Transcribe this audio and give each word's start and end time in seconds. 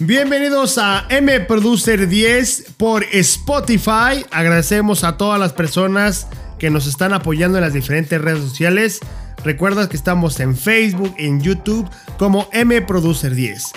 Bienvenidos 0.00 0.78
a 0.78 1.06
M 1.10 1.40
Producer 1.40 2.08
10 2.08 2.74
por 2.76 3.04
Spotify. 3.04 4.24
Agradecemos 4.30 5.04
a 5.04 5.16
todas 5.16 5.40
las 5.40 5.52
personas 5.52 6.28
que 6.58 6.70
nos 6.70 6.86
están 6.86 7.12
apoyando 7.12 7.58
en 7.58 7.64
las 7.64 7.72
diferentes 7.72 8.20
redes 8.20 8.40
sociales. 8.40 9.00
Recuerda 9.44 9.88
que 9.88 9.96
estamos 9.96 10.38
en 10.40 10.56
Facebook, 10.56 11.14
en 11.18 11.40
YouTube 11.40 11.88
como 12.16 12.48
M 12.52 12.80
Producer 12.82 13.34
10. 13.34 13.72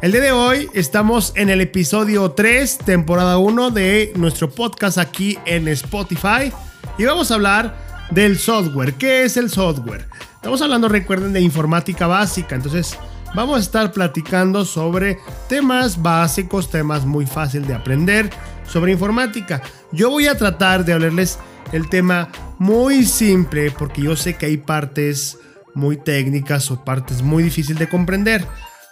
El 0.00 0.12
día 0.12 0.20
de 0.20 0.32
hoy 0.32 0.68
estamos 0.74 1.32
en 1.36 1.50
el 1.50 1.60
episodio 1.60 2.30
3, 2.32 2.78
temporada 2.78 3.38
1 3.38 3.70
de 3.70 4.12
nuestro 4.16 4.50
podcast 4.50 4.96
aquí 4.96 5.38
en 5.44 5.68
Spotify 5.68 6.52
y 6.98 7.04
vamos 7.04 7.30
a 7.30 7.34
hablar 7.34 7.87
del 8.10 8.38
software. 8.38 8.94
¿Qué 8.94 9.24
es 9.24 9.36
el 9.36 9.50
software? 9.50 10.08
Estamos 10.34 10.62
hablando, 10.62 10.88
recuerden, 10.88 11.32
de 11.32 11.40
informática 11.40 12.06
básica. 12.06 12.54
Entonces, 12.54 12.96
vamos 13.34 13.56
a 13.56 13.60
estar 13.60 13.92
platicando 13.92 14.64
sobre 14.64 15.18
temas 15.48 16.00
básicos, 16.00 16.70
temas 16.70 17.04
muy 17.04 17.26
fácil 17.26 17.66
de 17.66 17.74
aprender 17.74 18.30
sobre 18.66 18.92
informática. 18.92 19.62
Yo 19.92 20.10
voy 20.10 20.26
a 20.26 20.36
tratar 20.36 20.84
de 20.84 20.92
hablarles 20.92 21.38
el 21.72 21.88
tema 21.88 22.28
muy 22.58 23.04
simple 23.04 23.70
porque 23.70 24.02
yo 24.02 24.16
sé 24.16 24.36
que 24.36 24.46
hay 24.46 24.56
partes 24.56 25.38
muy 25.74 25.96
técnicas 25.96 26.70
o 26.70 26.84
partes 26.84 27.22
muy 27.22 27.42
difíciles 27.42 27.78
de 27.78 27.88
comprender. 27.88 28.44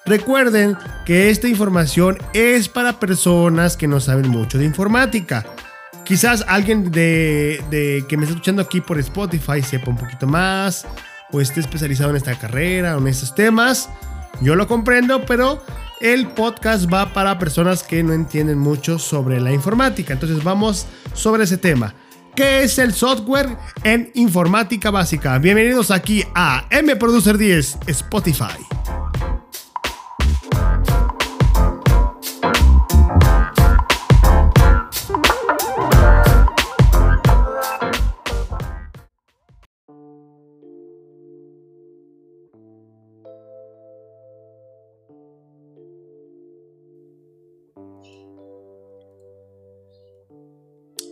Recuerden 0.04 0.76
que 1.04 1.30
esta 1.30 1.48
información 1.48 2.18
es 2.32 2.68
para 2.68 3.00
personas 3.00 3.76
que 3.76 3.88
no 3.88 3.98
saben 3.98 4.28
mucho 4.28 4.56
de 4.56 4.64
informática. 4.64 5.44
Quizás 6.06 6.44
alguien 6.46 6.92
de, 6.92 8.04
que 8.08 8.16
me 8.16 8.22
está 8.22 8.34
escuchando 8.34 8.62
aquí 8.62 8.80
por 8.80 8.96
Spotify 9.00 9.60
sepa 9.60 9.90
un 9.90 9.96
poquito 9.96 10.28
más 10.28 10.86
o 11.32 11.40
esté 11.40 11.58
especializado 11.58 12.10
en 12.10 12.16
esta 12.16 12.38
carrera 12.38 12.96
o 12.96 13.00
en 13.00 13.08
estos 13.08 13.34
temas. 13.34 13.88
Yo 14.40 14.54
lo 14.54 14.68
comprendo, 14.68 15.26
pero 15.26 15.64
el 16.00 16.28
podcast 16.28 16.92
va 16.92 17.12
para 17.12 17.40
personas 17.40 17.82
que 17.82 18.04
no 18.04 18.12
entienden 18.12 18.58
mucho 18.58 19.00
sobre 19.00 19.40
la 19.40 19.52
informática. 19.52 20.12
Entonces 20.12 20.44
vamos 20.44 20.86
sobre 21.12 21.42
ese 21.42 21.58
tema. 21.58 21.92
¿Qué 22.36 22.62
es 22.62 22.78
el 22.78 22.92
software 22.92 23.56
en 23.82 24.12
informática 24.14 24.92
básica? 24.92 25.36
Bienvenidos 25.38 25.90
aquí 25.90 26.22
a 26.36 26.66
M 26.70 26.94
Producer 26.94 27.36
10 27.36 27.78
Spotify. 27.88 28.75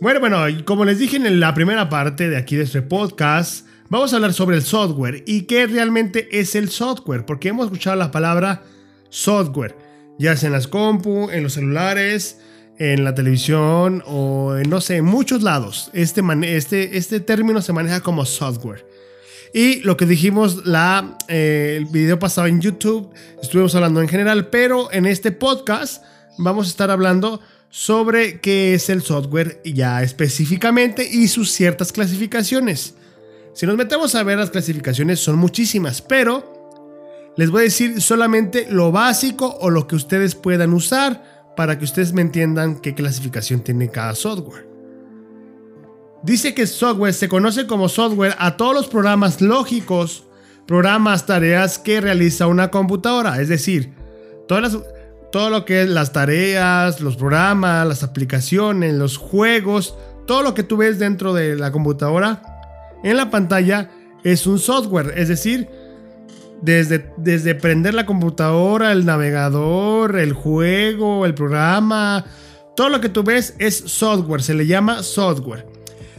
Bueno, 0.05 0.19
bueno, 0.19 0.45
como 0.65 0.85
les 0.85 0.99
dije 0.99 1.17
en 1.17 1.39
la 1.39 1.55
primera 1.55 1.89
parte 1.89 2.29
de 2.29 2.37
aquí 2.37 2.55
de 2.55 2.65
este 2.65 2.83
podcast, 2.83 3.65
vamos 3.89 4.13
a 4.13 4.17
hablar 4.17 4.33
sobre 4.33 4.55
el 4.55 4.61
software 4.61 5.23
y 5.25 5.47
qué 5.47 5.65
realmente 5.65 6.27
es 6.39 6.53
el 6.53 6.69
software, 6.69 7.25
porque 7.25 7.47
hemos 7.47 7.65
escuchado 7.65 7.95
la 7.95 8.11
palabra 8.11 8.61
software, 9.09 9.75
ya 10.19 10.37
sea 10.37 10.45
en 10.45 10.53
las 10.53 10.67
compu, 10.67 11.31
en 11.31 11.41
los 11.41 11.53
celulares, 11.53 12.39
en 12.77 13.03
la 13.03 13.15
televisión 13.15 14.03
o 14.05 14.55
en, 14.55 14.69
no 14.69 14.79
sé, 14.79 14.97
en 14.97 15.05
muchos 15.05 15.41
lados. 15.41 15.89
Este, 15.91 16.21
este, 16.55 16.97
este 16.97 17.19
término 17.19 17.63
se 17.63 17.73
maneja 17.73 18.01
como 18.01 18.25
software. 18.25 18.85
Y 19.55 19.79
lo 19.79 19.97
que 19.97 20.05
dijimos 20.05 20.67
la, 20.67 21.17
eh, 21.27 21.77
el 21.79 21.85
video 21.85 22.19
pasado 22.19 22.45
en 22.45 22.61
YouTube, 22.61 23.11
estuvimos 23.41 23.73
hablando 23.73 24.01
en 24.01 24.07
general, 24.07 24.49
pero 24.49 24.87
en 24.91 25.07
este 25.07 25.31
podcast 25.31 26.03
vamos 26.37 26.67
a 26.67 26.69
estar 26.69 26.91
hablando 26.91 27.41
sobre 27.69 28.39
qué 28.39 28.73
es 28.73 28.89
el 28.89 29.01
software 29.01 29.61
ya 29.65 30.01
específicamente 30.03 31.07
y 31.09 31.27
sus 31.27 31.51
ciertas 31.51 31.91
clasificaciones. 31.91 32.95
Si 33.53 33.65
nos 33.65 33.77
metemos 33.77 34.15
a 34.15 34.23
ver 34.23 34.37
las 34.37 34.49
clasificaciones 34.49 35.19
son 35.19 35.37
muchísimas, 35.37 36.01
pero 36.01 36.55
les 37.37 37.49
voy 37.49 37.61
a 37.61 37.63
decir 37.63 38.01
solamente 38.01 38.67
lo 38.69 38.91
básico 38.91 39.57
o 39.59 39.69
lo 39.69 39.87
que 39.87 39.95
ustedes 39.95 40.35
puedan 40.35 40.73
usar 40.73 41.53
para 41.55 41.77
que 41.77 41.85
ustedes 41.85 42.13
me 42.13 42.21
entiendan 42.21 42.79
qué 42.79 42.93
clasificación 42.93 43.61
tiene 43.61 43.89
cada 43.89 44.15
software. 44.15 44.67
Dice 46.23 46.53
que 46.53 46.65
software 46.65 47.13
se 47.13 47.29
conoce 47.29 47.67
como 47.67 47.87
software 47.87 48.35
a 48.39 48.57
todos 48.57 48.73
los 48.73 48.87
programas 48.87 49.41
lógicos, 49.41 50.25
programas, 50.65 51.25
tareas 51.25 51.77
que 51.77 52.01
realiza 52.01 52.47
una 52.47 52.71
computadora, 52.71 53.39
es 53.39 53.47
decir, 53.47 53.93
todas 54.47 54.73
las 54.73 54.94
todo 55.35 55.49
lo 55.49 55.65
que 55.65 55.81
es 55.81 55.89
las 55.89 56.13
tareas, 56.13 57.01
los 57.01 57.17
programas, 57.17 57.85
las 57.85 58.03
aplicaciones, 58.03 58.93
los 58.93 59.17
juegos, 59.17 59.93
todo 60.25 60.43
lo 60.43 60.53
que 60.53 60.63
tú 60.63 60.77
ves 60.77 60.97
dentro 60.97 61.33
de 61.33 61.57
la 61.57 61.73
computadora 61.73 62.41
en 63.03 63.17
la 63.17 63.29
pantalla 63.29 63.89
es 64.23 64.47
un 64.47 64.59
software, 64.59 65.13
es 65.17 65.27
decir, 65.27 65.67
desde, 66.61 67.11
desde 67.17 67.53
prender 67.53 67.95
la 67.95 68.05
computadora, 68.05 68.93
el 68.93 69.05
navegador, 69.05 70.17
el 70.17 70.31
juego, 70.31 71.25
el 71.25 71.33
programa, 71.33 72.23
todo 72.73 72.87
lo 72.87 73.01
que 73.01 73.09
tú 73.09 73.21
ves 73.21 73.55
es 73.59 73.75
software, 73.75 74.41
se 74.41 74.53
le 74.53 74.65
llama 74.65 75.03
software. 75.03 75.67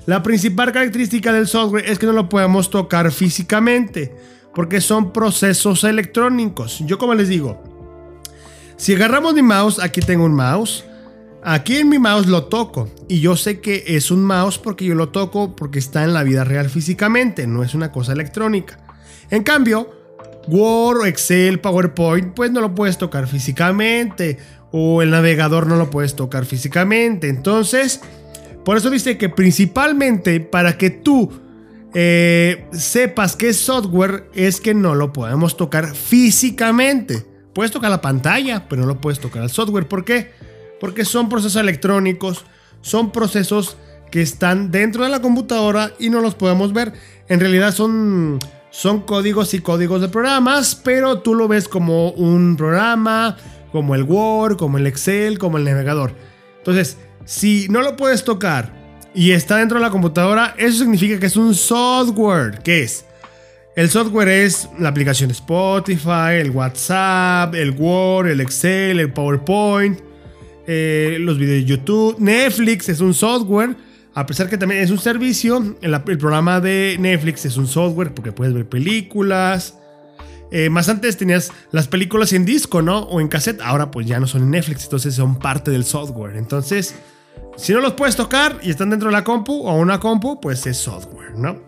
La 0.04 0.22
principal 0.22 0.72
característica 0.72 1.32
del 1.32 1.46
software 1.46 1.88
es 1.88 1.98
que 1.98 2.04
no 2.04 2.12
lo 2.12 2.28
podemos 2.28 2.68
tocar 2.68 3.10
físicamente, 3.10 4.14
porque 4.54 4.82
son 4.82 5.10
procesos 5.10 5.84
electrónicos. 5.84 6.80
Yo 6.80 6.98
como 6.98 7.14
les 7.14 7.28
digo, 7.28 7.75
si 8.76 8.94
agarramos 8.94 9.34
mi 9.34 9.42
mouse, 9.42 9.78
aquí 9.78 10.00
tengo 10.00 10.24
un 10.24 10.34
mouse. 10.34 10.84
Aquí 11.42 11.76
en 11.76 11.88
mi 11.88 11.98
mouse 11.98 12.26
lo 12.26 12.46
toco 12.46 12.88
y 13.08 13.20
yo 13.20 13.36
sé 13.36 13.60
que 13.60 13.84
es 13.86 14.10
un 14.10 14.24
mouse 14.24 14.58
porque 14.58 14.84
yo 14.84 14.96
lo 14.96 15.10
toco 15.10 15.54
porque 15.54 15.78
está 15.78 16.02
en 16.02 16.12
la 16.12 16.24
vida 16.24 16.42
real 16.42 16.68
físicamente, 16.68 17.46
no 17.46 17.62
es 17.62 17.72
una 17.72 17.92
cosa 17.92 18.12
electrónica. 18.12 18.80
En 19.30 19.44
cambio, 19.44 19.92
Word, 20.48 21.06
Excel, 21.06 21.60
PowerPoint, 21.60 22.34
pues 22.34 22.50
no 22.50 22.60
lo 22.60 22.74
puedes 22.74 22.98
tocar 22.98 23.28
físicamente 23.28 24.38
o 24.72 25.02
el 25.02 25.10
navegador 25.10 25.68
no 25.68 25.76
lo 25.76 25.88
puedes 25.88 26.16
tocar 26.16 26.46
físicamente. 26.46 27.28
Entonces, 27.28 28.00
por 28.64 28.76
eso 28.76 28.90
dice 28.90 29.16
que 29.16 29.28
principalmente 29.28 30.40
para 30.40 30.76
que 30.76 30.90
tú 30.90 31.30
eh, 31.94 32.66
sepas 32.72 33.36
es 33.40 33.56
software 33.56 34.28
es 34.34 34.60
que 34.60 34.74
no 34.74 34.96
lo 34.96 35.12
podemos 35.12 35.56
tocar 35.56 35.94
físicamente. 35.94 37.35
Puedes 37.56 37.72
tocar 37.72 37.88
la 37.88 38.02
pantalla, 38.02 38.68
pero 38.68 38.82
no 38.82 38.88
lo 38.88 39.00
puedes 39.00 39.18
tocar 39.18 39.42
el 39.42 39.48
software. 39.48 39.88
¿Por 39.88 40.04
qué? 40.04 40.30
Porque 40.78 41.06
son 41.06 41.30
procesos 41.30 41.58
electrónicos, 41.58 42.44
son 42.82 43.10
procesos 43.10 43.78
que 44.10 44.20
están 44.20 44.70
dentro 44.70 45.04
de 45.04 45.08
la 45.08 45.22
computadora 45.22 45.90
y 45.98 46.10
no 46.10 46.20
los 46.20 46.34
podemos 46.34 46.74
ver. 46.74 46.92
En 47.28 47.40
realidad 47.40 47.72
son, 47.72 48.38
son 48.70 49.00
códigos 49.00 49.54
y 49.54 49.60
códigos 49.60 50.02
de 50.02 50.08
programas, 50.08 50.74
pero 50.74 51.20
tú 51.20 51.34
lo 51.34 51.48
ves 51.48 51.66
como 51.66 52.10
un 52.10 52.56
programa, 52.58 53.38
como 53.72 53.94
el 53.94 54.02
Word, 54.02 54.58
como 54.58 54.76
el 54.76 54.86
Excel, 54.86 55.38
como 55.38 55.56
el 55.56 55.64
navegador. 55.64 56.12
Entonces, 56.58 56.98
si 57.24 57.68
no 57.70 57.80
lo 57.80 57.96
puedes 57.96 58.22
tocar 58.22 58.70
y 59.14 59.30
está 59.30 59.56
dentro 59.56 59.78
de 59.78 59.84
la 59.86 59.90
computadora, 59.90 60.54
eso 60.58 60.80
significa 60.80 61.18
que 61.18 61.24
es 61.24 61.36
un 61.38 61.54
software. 61.54 62.60
¿Qué 62.62 62.82
es? 62.82 63.06
El 63.76 63.90
software 63.90 64.28
es 64.28 64.70
la 64.78 64.88
aplicación 64.88 65.30
Spotify, 65.32 66.40
el 66.40 66.50
WhatsApp, 66.50 67.54
el 67.54 67.72
Word, 67.72 68.28
el 68.28 68.40
Excel, 68.40 68.98
el 68.98 69.12
PowerPoint, 69.12 70.00
eh, 70.66 71.18
los 71.20 71.36
videos 71.36 71.62
de 71.62 71.64
YouTube. 71.66 72.16
Netflix 72.18 72.88
es 72.88 73.00
un 73.00 73.12
software, 73.12 73.76
a 74.14 74.24
pesar 74.24 74.48
que 74.48 74.56
también 74.56 74.82
es 74.82 74.90
un 74.90 74.98
servicio. 74.98 75.76
El, 75.82 76.00
programa 76.00 76.58
de 76.58 76.96
Netflix 76.98 77.44
es 77.44 77.58
un 77.58 77.66
software 77.66 78.14
porque 78.14 78.32
puedes 78.32 78.54
ver 78.54 78.66
películas. 78.66 79.76
Eh, 80.50 80.70
más 80.70 80.88
antes 80.88 81.18
tenías 81.18 81.52
las 81.70 81.86
películas 81.86 82.32
en 82.32 82.46
disco, 82.46 82.80
¿no? 82.80 83.00
O 83.00 83.20
en 83.20 83.28
cassette. 83.28 83.60
Ahora 83.60 83.90
pues 83.90 84.06
ya 84.06 84.18
no 84.18 84.26
son 84.26 84.44
en 84.44 84.52
Netflix, 84.52 84.84
entonces 84.84 85.14
son 85.14 85.38
parte 85.38 85.70
del 85.70 85.84
software. 85.84 86.36
Entonces, 86.36 86.94
si 87.58 87.74
no 87.74 87.82
los 87.82 87.92
puedes 87.92 88.16
tocar 88.16 88.58
y 88.62 88.70
están 88.70 88.88
dentro 88.88 89.10
de 89.10 89.12
la 89.12 89.22
compu 89.22 89.68
o 89.68 89.74
una 89.74 90.00
compu, 90.00 90.40
pues 90.40 90.66
es 90.66 90.78
software, 90.78 91.36
¿no? 91.36 91.60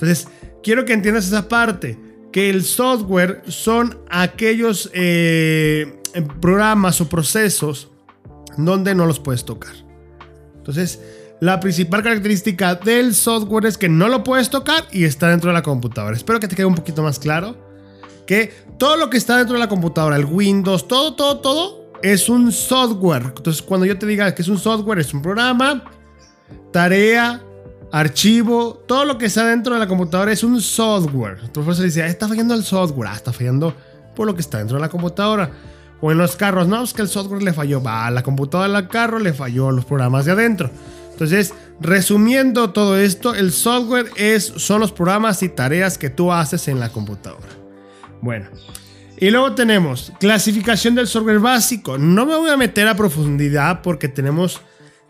Entonces, 0.00 0.28
quiero 0.62 0.86
que 0.86 0.94
entiendas 0.94 1.26
esa 1.26 1.46
parte, 1.46 1.98
que 2.32 2.48
el 2.48 2.64
software 2.64 3.42
son 3.48 3.98
aquellos 4.08 4.90
eh, 4.94 6.00
programas 6.40 7.02
o 7.02 7.08
procesos 7.08 7.88
donde 8.56 8.94
no 8.94 9.04
los 9.04 9.20
puedes 9.20 9.44
tocar. 9.44 9.74
Entonces, 10.56 11.00
la 11.40 11.60
principal 11.60 12.02
característica 12.02 12.76
del 12.76 13.14
software 13.14 13.66
es 13.66 13.76
que 13.76 13.90
no 13.90 14.08
lo 14.08 14.24
puedes 14.24 14.48
tocar 14.48 14.84
y 14.90 15.04
está 15.04 15.28
dentro 15.28 15.48
de 15.48 15.54
la 15.54 15.62
computadora. 15.62 16.16
Espero 16.16 16.40
que 16.40 16.48
te 16.48 16.56
quede 16.56 16.66
un 16.66 16.74
poquito 16.74 17.02
más 17.02 17.18
claro 17.18 17.56
que 18.26 18.54
todo 18.78 18.96
lo 18.96 19.10
que 19.10 19.18
está 19.18 19.36
dentro 19.36 19.54
de 19.54 19.60
la 19.60 19.68
computadora, 19.68 20.16
el 20.16 20.24
Windows, 20.24 20.88
todo, 20.88 21.14
todo, 21.14 21.40
todo, 21.40 21.92
es 22.02 22.30
un 22.30 22.52
software. 22.52 23.34
Entonces, 23.36 23.60
cuando 23.60 23.84
yo 23.84 23.98
te 23.98 24.06
diga 24.06 24.34
que 24.34 24.40
es 24.40 24.48
un 24.48 24.58
software, 24.58 25.00
es 25.00 25.12
un 25.12 25.20
programa, 25.20 25.84
tarea, 26.72 27.42
archivo, 27.92 28.84
todo 28.86 29.04
lo 29.04 29.18
que 29.18 29.26
está 29.26 29.46
dentro 29.46 29.74
de 29.74 29.80
la 29.80 29.86
computadora 29.86 30.32
es 30.32 30.44
un 30.44 30.60
software. 30.60 31.40
Tu 31.52 31.62
profesor 31.62 31.84
dice, 31.84 32.02
ah, 32.02 32.06
está 32.06 32.28
fallando 32.28 32.54
el 32.54 32.64
software, 32.64 33.10
ah, 33.10 33.16
está 33.16 33.32
fallando 33.32 33.74
por 34.14 34.26
lo 34.26 34.34
que 34.34 34.40
está 34.40 34.58
dentro 34.58 34.76
de 34.76 34.80
la 34.80 34.88
computadora. 34.88 35.50
O 36.00 36.10
en 36.10 36.18
los 36.18 36.36
carros, 36.36 36.66
no, 36.66 36.82
es 36.82 36.94
que 36.94 37.02
el 37.02 37.08
software 37.08 37.42
le 37.42 37.52
falló, 37.52 37.82
va, 37.82 38.10
la 38.10 38.22
computadora 38.22 38.72
del 38.80 38.88
carro 38.88 39.18
le 39.18 39.32
falló 39.32 39.70
los 39.70 39.84
programas 39.84 40.24
de 40.24 40.32
adentro. 40.32 40.70
Entonces, 41.12 41.52
resumiendo 41.80 42.70
todo 42.70 42.96
esto, 42.96 43.34
el 43.34 43.52
software 43.52 44.10
es, 44.16 44.44
son 44.56 44.80
los 44.80 44.92
programas 44.92 45.42
y 45.42 45.50
tareas 45.50 45.98
que 45.98 46.08
tú 46.08 46.32
haces 46.32 46.68
en 46.68 46.80
la 46.80 46.88
computadora. 46.88 47.48
Bueno, 48.22 48.48
y 49.18 49.30
luego 49.30 49.54
tenemos 49.54 50.12
clasificación 50.18 50.94
del 50.94 51.06
software 51.06 51.40
básico. 51.40 51.98
No 51.98 52.24
me 52.24 52.36
voy 52.36 52.48
a 52.48 52.56
meter 52.56 52.88
a 52.88 52.94
profundidad 52.94 53.82
porque 53.82 54.08
tenemos 54.08 54.62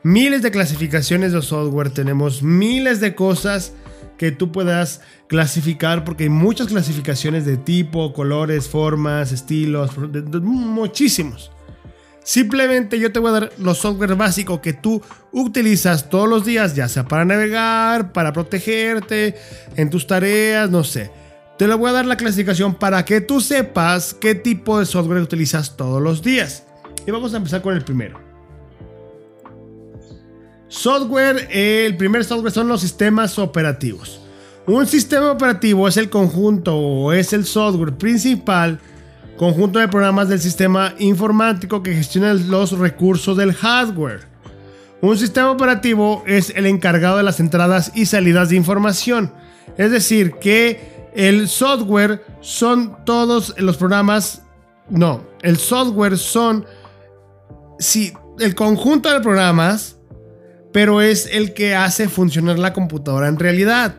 miles 0.03 0.43
de 0.43 0.51
clasificaciones 0.51 1.33
de 1.33 1.43
software, 1.43 1.91
tenemos 1.91 2.43
miles 2.43 3.01
de 3.01 3.15
cosas 3.15 3.73
que 4.19 4.33
tú 4.33 4.53
puedas 4.53 5.01
clasificar 5.29 6.05
porque 6.05 6.25
hay 6.25 6.29
muchas 6.29 6.67
clasificaciones 6.67 7.47
de 7.47 7.57
tipo, 7.57 8.13
colores, 8.13 8.69
formas, 8.69 9.33
estilos, 9.33 9.97
muchísimos. 10.43 11.51
Simplemente 12.23 12.99
yo 12.99 13.13
te 13.13 13.19
voy 13.19 13.31
a 13.31 13.41
dar 13.41 13.53
los 13.59 13.79
software 13.79 14.15
básicos 14.17 14.61
que 14.61 14.75
tú 14.75 15.03
utilizas 15.33 16.11
todos 16.11 16.29
los 16.29 16.45
días, 16.45 16.75
ya 16.75 16.87
sea 16.87 17.09
para 17.09 17.25
navegar, 17.25 18.13
para 18.13 18.33
protegerte, 18.33 19.37
en 19.77 19.89
tus 19.89 20.07
tareas, 20.07 20.71
no 20.71 20.85
sé. 20.85 21.11
Te 21.59 21.67
lo 21.67 21.79
voy 21.79 21.91
a 21.91 21.95
dar 21.95 22.07
la 22.07 22.17
clasificación 22.17 22.75
para 22.75 23.05
que 23.05 23.21
tú 23.21 23.41
sepas 23.41 24.15
qué 24.15 24.35
tipo 24.35 24.79
de 24.79 24.87
software 24.87 25.23
utilizas 25.23 25.77
todos 25.77 26.01
los 26.01 26.23
días. 26.23 26.65
Y 27.07 27.11
vamos 27.11 27.33
a 27.33 27.39
empezar 27.39 27.63
con 27.63 27.75
el 27.75 27.85
primero. 27.85 28.30
Software, 30.71 31.49
el 31.51 31.97
primer 31.97 32.25
software 32.25 32.53
son 32.53 32.69
los 32.69 32.81
sistemas 32.81 33.41
operativos. 33.41 34.21
Un 34.69 34.87
sistema 34.87 35.33
operativo 35.33 35.89
es 35.89 35.97
el 35.97 36.09
conjunto 36.09 36.77
o 36.77 37.13
es 37.13 37.33
el 37.33 37.45
software 37.45 37.97
principal, 37.97 38.79
conjunto 39.37 39.81
de 39.81 39.89
programas 39.89 40.29
del 40.29 40.39
sistema 40.39 40.95
informático 41.01 41.83
que 41.83 41.93
gestiona 41.93 42.35
los 42.35 42.79
recursos 42.79 43.37
del 43.37 43.53
hardware. 43.53 44.29
Un 45.01 45.19
sistema 45.19 45.51
operativo 45.51 46.23
es 46.25 46.51
el 46.55 46.67
encargado 46.67 47.17
de 47.17 47.25
las 47.25 47.41
entradas 47.41 47.91
y 47.97 48.07
salidas 48.07 48.51
de 48.51 48.57
información. 48.57 49.33
Es 49.77 49.91
decir, 49.91 50.35
que 50.35 51.11
el 51.17 51.49
software 51.49 52.25
son 52.43 53.05
todos 53.05 53.57
los 53.59 53.77
programas. 53.77 54.43
No, 54.89 55.25
el 55.43 55.57
software 55.57 56.17
son 56.17 56.65
si 57.81 58.13
el 58.39 58.55
conjunto 58.55 59.13
de 59.13 59.21
programas 59.21 59.97
pero 60.73 61.01
es 61.01 61.29
el 61.33 61.55
que 61.55 61.75
hace 61.75 62.09
funcionar 62.09 62.59
la 62.59 62.73
computadora 62.73 63.29
en 63.29 63.39
realidad. 63.39 63.97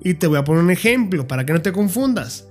Y 0.00 0.14
te 0.14 0.26
voy 0.26 0.38
a 0.38 0.44
poner 0.44 0.62
un 0.62 0.70
ejemplo 0.70 1.26
para 1.26 1.46
que 1.46 1.52
no 1.52 1.62
te 1.62 1.72
confundas. 1.72 2.46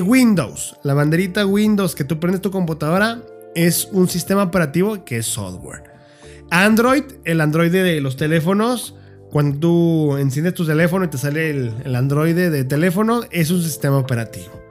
Windows, 0.00 0.76
la 0.82 0.94
banderita 0.94 1.44
Windows 1.44 1.94
que 1.94 2.04
tú 2.04 2.18
prendes 2.18 2.40
tu 2.40 2.50
computadora, 2.50 3.22
es 3.54 3.88
un 3.92 4.08
sistema 4.08 4.42
operativo 4.42 5.04
que 5.04 5.18
es 5.18 5.26
software. 5.26 5.84
Android, 6.50 7.04
el 7.24 7.40
Android 7.40 7.70
de 7.70 8.00
los 8.00 8.16
teléfonos, 8.16 8.94
cuando 9.30 9.58
tú 9.58 10.16
enciendes 10.16 10.54
tu 10.54 10.66
teléfono 10.66 11.04
y 11.04 11.08
te 11.08 11.18
sale 11.18 11.50
el, 11.50 11.74
el 11.84 11.94
Android 11.94 12.34
de 12.34 12.64
teléfono, 12.64 13.22
es 13.30 13.50
un 13.50 13.62
sistema 13.62 13.98
operativo. 13.98 14.62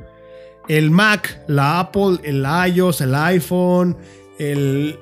El 0.68 0.92
Mac, 0.92 1.42
la 1.48 1.80
Apple, 1.80 2.20
el 2.24 2.46
iOS, 2.74 3.02
el 3.02 3.16
iPhone, 3.16 3.98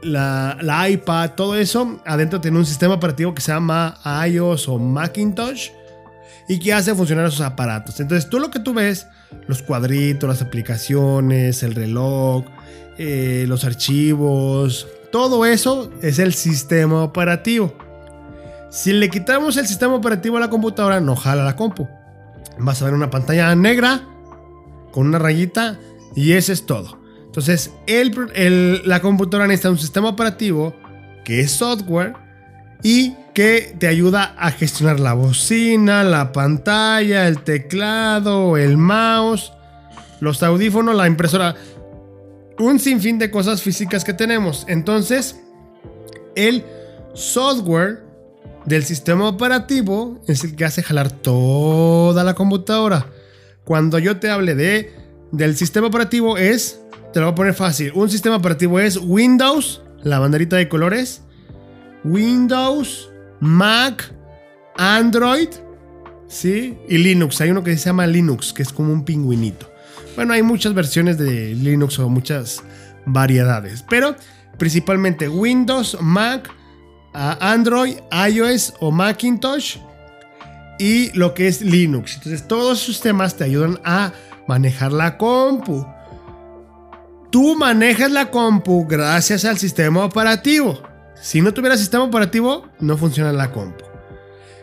la, 0.02 0.90
iPad, 0.90 1.32
todo 1.32 1.56
eso, 1.56 2.02
adentro 2.06 2.42
tiene 2.42 2.58
un 2.58 2.66
sistema 2.66 2.96
operativo 2.96 3.34
que 3.34 3.42
se 3.42 3.52
llama 3.52 3.98
iOS 4.28 4.68
o 4.68 4.78
Macintosh 4.78 5.70
y 6.48 6.60
que 6.60 6.74
hace 6.74 6.94
funcionar 6.94 7.28
esos 7.28 7.42
aparatos. 7.42 8.00
Entonces, 8.00 8.30
tú 8.30 8.40
lo 8.40 8.52
que 8.52 8.60
tú 8.60 8.74
ves, 8.74 9.08
los 9.48 9.62
cuadritos, 9.62 10.28
las 10.28 10.42
aplicaciones, 10.42 11.64
el 11.64 11.76
reloj, 11.76 12.44
eh, 12.98 13.46
los 13.48 13.64
archivos, 13.64 14.88
todo 15.12 15.46
eso 15.46 15.90
es 16.02 16.20
el 16.20 16.34
sistema 16.34 17.04
operativo. 17.04 17.74
Si 18.70 18.92
le 18.92 19.10
quitamos 19.10 19.58
el 19.58 19.68
sistema 19.68 19.96
operativo 19.96 20.38
a 20.38 20.42
la 20.42 20.50
computadora, 20.50 21.00
no 21.00 21.16
jala 21.16 21.44
la 21.44 21.56
compu. 21.56 21.88
Vas 22.58 22.82
a 22.82 22.86
ver 22.86 22.94
una 22.94 23.10
pantalla 23.10 23.56
negra 23.56 24.02
con 24.92 25.08
una 25.08 25.18
rayita 25.18 25.80
y 26.16 26.34
ese 26.34 26.54
es 26.54 26.66
todo. 26.66 26.99
Entonces, 27.30 27.72
la 28.86 29.02
computadora 29.02 29.46
necesita 29.46 29.70
un 29.70 29.78
sistema 29.78 30.10
operativo 30.10 30.76
que 31.24 31.42
es 31.42 31.52
software 31.52 32.16
y 32.82 33.14
que 33.36 33.76
te 33.78 33.88
ayuda 33.88 34.36
a 34.36 34.50
gestionar 34.50 35.00
la 35.00 35.14
bocina, 35.14 36.04
la 36.04 36.32
pantalla, 36.32 37.28
el 37.28 37.44
teclado, 37.44 38.58
el 38.58 38.78
mouse, 38.78 39.54
los 40.20 40.42
audífonos, 40.42 40.96
la 40.96 41.06
impresora. 41.06 41.56
Un 42.58 42.80
sinfín 42.80 43.20
de 43.20 43.30
cosas 43.30 43.62
físicas 43.62 44.04
que 44.04 44.14
tenemos. 44.14 44.66
Entonces, 44.68 45.40
el 46.36 46.66
software 47.14 48.04
del 48.66 48.84
sistema 48.84 49.28
operativo 49.28 50.20
es 50.28 50.44
el 50.44 50.56
que 50.56 50.66
hace 50.66 50.82
jalar 50.82 51.12
toda 51.12 52.24
la 52.24 52.34
computadora. 52.34 53.06
Cuando 53.66 54.00
yo 54.00 54.20
te 54.20 54.32
hable 54.32 54.56
de 54.56 54.99
del 55.32 55.56
sistema 55.56 55.88
operativo 55.88 56.38
es 56.38 56.80
te 57.14 57.20
lo 57.20 57.28
voy 57.28 57.32
a 57.32 57.36
poner 57.36 57.54
fácil. 57.54 57.92
Un 57.96 58.10
sistema 58.10 58.36
operativo 58.36 58.80
es 58.80 58.98
Windows, 58.98 59.82
la 60.04 60.20
banderita 60.20 60.58
de 60.58 60.70
colores. 60.70 61.24
Windows, 62.04 63.10
Mac, 63.40 64.14
Android, 64.78 65.50
¿sí? 66.28 66.78
Y 66.88 66.98
Linux. 67.00 67.42
Hay 67.42 67.50
uno 67.50 67.64
que 67.64 67.76
se 67.78 67.86
llama 67.86 68.08
Linux, 68.08 68.54
que 68.54 68.62
es 68.62 68.72
como 68.72 68.94
un 68.94 69.04
pingüinito. 69.06 69.70
Bueno, 70.16 70.34
hay 70.34 70.44
muchas 70.44 70.74
versiones 70.74 71.18
de 71.18 71.56
Linux 71.56 71.98
o 72.00 72.10
muchas 72.10 72.64
variedades. 73.06 73.84
Pero 73.90 74.16
principalmente 74.58 75.28
Windows, 75.28 75.98
Mac, 76.00 76.50
Android, 77.14 77.96
iOS 78.30 78.74
o 78.80 78.92
Macintosh 78.92 79.78
y 80.78 81.12
lo 81.18 81.34
que 81.34 81.48
es 81.48 81.62
Linux. 81.62 82.16
Entonces 82.16 82.48
todos 82.48 82.82
esos 82.82 82.96
sistemas 82.96 83.36
te 83.36 83.44
ayudan 83.44 83.80
a 83.84 84.14
manejar 84.50 84.92
la 84.92 85.16
compu. 85.16 85.86
Tú 87.30 87.56
manejas 87.56 88.12
la 88.12 88.32
compu 88.32 88.88
gracias 88.88 89.46
al 89.46 89.60
sistema 89.60 90.04
operativo. 90.04 90.82
Si 91.22 91.40
no 91.42 91.54
tuviera 91.54 91.78
sistema 91.78 92.04
operativo, 92.04 92.68
no 92.80 92.98
funciona 92.98 93.32
la 93.32 93.52
compu. 93.52 93.86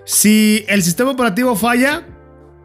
Si 0.05 0.65
el 0.67 0.83
sistema 0.83 1.13
operativo 1.13 1.55
falla, 1.55 2.05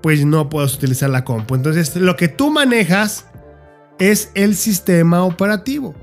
pues 0.01 0.25
no 0.25 0.50
puedes 0.50 0.73
utilizar 0.73 1.12
la 1.12 1.23
compu. 1.23 1.53
Entonces, 1.53 1.95
lo 1.95 2.15
que 2.15 2.27
tú 2.27 2.50
manejas 2.50 3.27
es 3.99 4.31
el 4.33 4.56
sistema 4.56 5.23
operativo. 5.23 5.94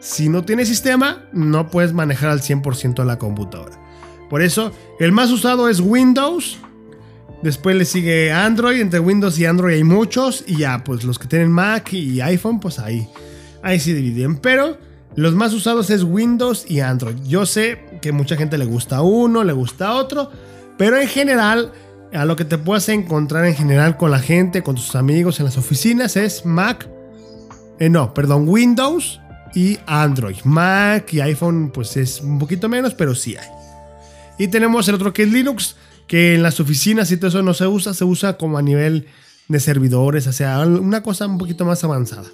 Si 0.00 0.30
no 0.30 0.42
tienes 0.42 0.68
sistema, 0.68 1.28
no 1.32 1.68
puedes 1.68 1.92
manejar 1.92 2.30
al 2.30 2.40
100% 2.40 3.04
la 3.04 3.18
computadora. 3.18 3.78
Por 4.30 4.40
eso, 4.40 4.72
el 4.98 5.12
más 5.12 5.30
usado 5.30 5.68
es 5.68 5.80
Windows. 5.80 6.58
Después 7.42 7.76
le 7.76 7.84
sigue 7.84 8.32
Android. 8.32 8.80
Entre 8.80 9.00
Windows 9.00 9.38
y 9.38 9.46
Android 9.46 9.74
hay 9.74 9.84
muchos. 9.84 10.44
Y 10.46 10.58
ya, 10.58 10.82
pues 10.84 11.04
los 11.04 11.18
que 11.18 11.28
tienen 11.28 11.50
Mac 11.50 11.92
y 11.92 12.20
iPhone, 12.20 12.60
pues 12.60 12.78
ahí 12.78 13.08
ahí 13.62 13.80
sí 13.80 13.92
dividen. 13.92 14.36
Pero 14.36 14.76
los 15.14 15.34
más 15.34 15.52
usados 15.52 15.90
es 15.90 16.02
Windows 16.02 16.64
y 16.68 16.80
Android. 16.80 17.16
Yo 17.26 17.46
sé 17.46 17.98
que 18.02 18.12
mucha 18.12 18.36
gente 18.36 18.58
le 18.58 18.64
gusta 18.64 19.02
uno, 19.02 19.44
le 19.44 19.52
gusta 19.52 19.94
otro, 19.94 20.30
pero 20.76 21.00
en 21.00 21.08
general, 21.08 21.72
a 22.12 22.24
lo 22.24 22.36
que 22.36 22.44
te 22.44 22.58
puedes 22.58 22.88
encontrar 22.88 23.44
en 23.46 23.54
general 23.54 23.96
con 23.96 24.10
la 24.10 24.18
gente, 24.18 24.62
con 24.62 24.74
tus 24.74 24.94
amigos 24.94 25.38
en 25.38 25.46
las 25.46 25.56
oficinas 25.56 26.16
es 26.16 26.44
Mac, 26.44 26.88
eh, 27.78 27.88
no, 27.88 28.12
perdón, 28.12 28.48
Windows 28.48 29.20
y 29.54 29.78
Android. 29.86 30.36
Mac 30.44 31.12
y 31.12 31.20
iPhone 31.20 31.70
pues 31.72 31.96
es 31.96 32.20
un 32.20 32.38
poquito 32.38 32.68
menos, 32.68 32.94
pero 32.94 33.14
sí 33.14 33.36
hay. 33.36 33.48
Y 34.38 34.48
tenemos 34.48 34.88
el 34.88 34.94
otro 34.94 35.12
que 35.12 35.24
es 35.24 35.30
Linux, 35.30 35.76
que 36.12 36.34
en 36.34 36.42
las 36.42 36.60
oficinas 36.60 37.10
y 37.10 37.16
todo 37.16 37.28
eso 37.28 37.42
no 37.42 37.54
se 37.54 37.66
usa, 37.66 37.94
se 37.94 38.04
usa 38.04 38.36
como 38.36 38.58
a 38.58 38.62
nivel 38.62 39.06
de 39.48 39.60
servidores, 39.60 40.26
o 40.26 40.32
sea, 40.34 40.60
una 40.60 41.02
cosa 41.02 41.26
un 41.26 41.38
poquito 41.38 41.64
más 41.64 41.82
avanzada. 41.84 42.28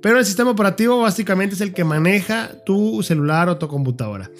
Pero 0.00 0.18
el 0.18 0.24
sistema 0.24 0.52
operativo 0.52 1.02
básicamente 1.02 1.54
es 1.54 1.60
el 1.60 1.74
que 1.74 1.84
maneja 1.84 2.52
tu 2.64 3.02
celular 3.02 3.50
o 3.50 3.58
tu 3.58 3.68
computadora. 3.68 4.30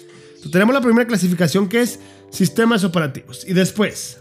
tenemos 0.51 0.73
la 0.73 0.81
primera 0.81 1.05
clasificación 1.05 1.69
que 1.69 1.81
es 1.81 1.99
sistemas 2.31 2.83
operativos. 2.83 3.45
Y 3.47 3.53
después 3.53 4.17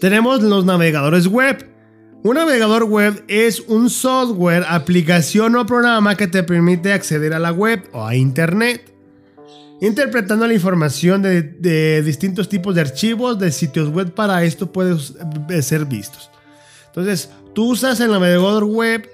tenemos 0.00 0.42
los 0.42 0.64
navegadores 0.64 1.26
web. 1.26 1.68
Un 2.22 2.36
navegador 2.36 2.84
web 2.84 3.22
es 3.28 3.60
un 3.60 3.90
software, 3.90 4.64
aplicación 4.66 5.56
o 5.56 5.66
programa 5.66 6.16
que 6.16 6.26
te 6.26 6.42
permite 6.42 6.94
acceder 6.94 7.34
a 7.34 7.38
la 7.38 7.52
web 7.52 7.86
o 7.92 8.06
a 8.06 8.16
internet, 8.16 8.95
interpretando 9.80 10.46
la 10.46 10.54
información 10.54 11.22
de, 11.22 12.02
distintos 12.02 12.48
tipos 12.48 12.74
de 12.74 12.80
archivos 12.80 13.38
de 13.38 13.52
sitios 13.52 13.88
web 13.88 14.12
para 14.12 14.42
esto 14.44 14.72
puede 14.72 14.98
ser 15.62 15.84
vistos. 15.84 16.30
Entonces, 16.86 17.30
tú 17.54 17.72
usas 17.72 18.00
el 18.00 18.10
navegador 18.10 18.64
web 18.64 19.08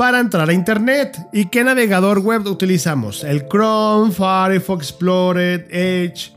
para 0.00 0.20
entrar 0.20 0.48
a 0.48 0.52
Internet. 0.52 1.18
¿Y 1.32 1.46
qué 1.46 1.62
navegador 1.62 2.20
web 2.20 2.46
utilizamos? 2.46 3.22
El 3.22 3.46
Chrome, 3.48 4.12
Firefox, 4.12 4.88
Explorer, 4.88 5.66
Edge. 5.70 6.32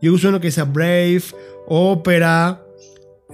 Yo 0.00 0.14
uso 0.14 0.28
uno 0.28 0.40
que 0.40 0.50
sea 0.50 0.64
Brave 0.64 1.22
Opera, 1.66 2.62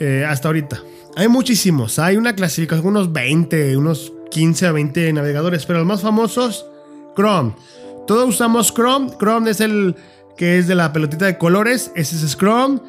eh, 0.00 0.24
hasta 0.26 0.48
ahorita. 0.48 0.82
Hay 1.16 1.28
muchísimos, 1.28 1.98
hay 1.98 2.16
una 2.16 2.34
clasificación, 2.34 2.86
unos 2.86 3.12
20, 3.12 3.76
unos 3.76 4.12
15 4.30 4.66
a 4.66 4.72
20 4.72 5.12
navegadores, 5.12 5.66
pero 5.66 5.80
los 5.80 5.86
más 5.86 6.00
famosos, 6.00 6.66
Chrome. 7.14 7.54
Todos 8.06 8.28
usamos 8.28 8.72
Chrome. 8.74 9.10
Chrome 9.18 9.50
es 9.50 9.60
el 9.60 9.94
que 10.36 10.58
es 10.58 10.66
de 10.66 10.74
la 10.74 10.92
pelotita 10.92 11.26
de 11.26 11.38
colores, 11.38 11.92
ese 11.94 12.16
es 12.16 12.36
Chrome. 12.36 12.80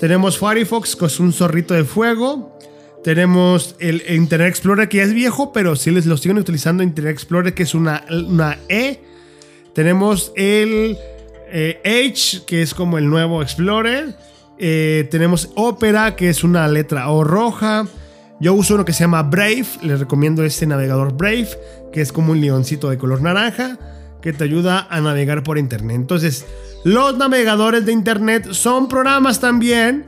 Tenemos 0.00 0.38
Firefox, 0.38 0.96
que 0.96 1.06
es 1.06 1.20
un 1.20 1.32
zorrito 1.32 1.74
de 1.74 1.84
fuego. 1.84 2.58
Tenemos 3.04 3.76
el, 3.80 4.02
Internet 4.08 4.48
Explorer, 4.48 4.88
que 4.88 4.98
ya 4.98 5.04
es 5.04 5.12
viejo, 5.12 5.52
pero 5.52 5.76
sí 5.76 5.90
les 5.90 6.06
lo 6.06 6.16
siguen 6.16 6.38
utilizando. 6.38 6.82
Internet 6.82 7.14
Explorer, 7.14 7.54
que 7.54 7.64
es 7.64 7.74
una, 7.74 8.04
una 8.10 8.58
E. 8.68 9.00
Tenemos 9.74 10.32
el 10.36 10.96
eh, 11.50 11.80
Edge, 11.84 12.44
que 12.46 12.62
es 12.62 12.74
como 12.74 12.98
el 12.98 13.08
nuevo 13.08 13.42
Explorer. 13.42 14.16
Eh, 14.58 15.08
tenemos 15.10 15.50
Opera, 15.56 16.14
que 16.14 16.28
es 16.28 16.44
una 16.44 16.66
letra 16.68 17.10
O 17.10 17.24
roja. 17.24 17.86
Yo 18.40 18.54
uso 18.54 18.74
uno 18.74 18.84
que 18.84 18.92
se 18.92 19.00
llama 19.00 19.22
Brave. 19.22 19.66
Les 19.82 20.00
recomiendo 20.00 20.44
este 20.44 20.66
navegador 20.66 21.16
Brave, 21.16 21.48
que 21.92 22.00
es 22.00 22.12
como 22.12 22.32
un 22.32 22.40
leoncito 22.40 22.90
de 22.90 22.98
color 22.98 23.22
naranja, 23.22 23.78
que 24.22 24.32
te 24.32 24.44
ayuda 24.44 24.86
a 24.88 25.00
navegar 25.00 25.42
por 25.42 25.58
internet. 25.58 25.96
Entonces, 25.96 26.46
los 26.84 27.18
navegadores 27.18 27.84
de 27.84 27.92
internet 27.92 28.52
son 28.52 28.88
programas 28.88 29.40
también, 29.40 30.06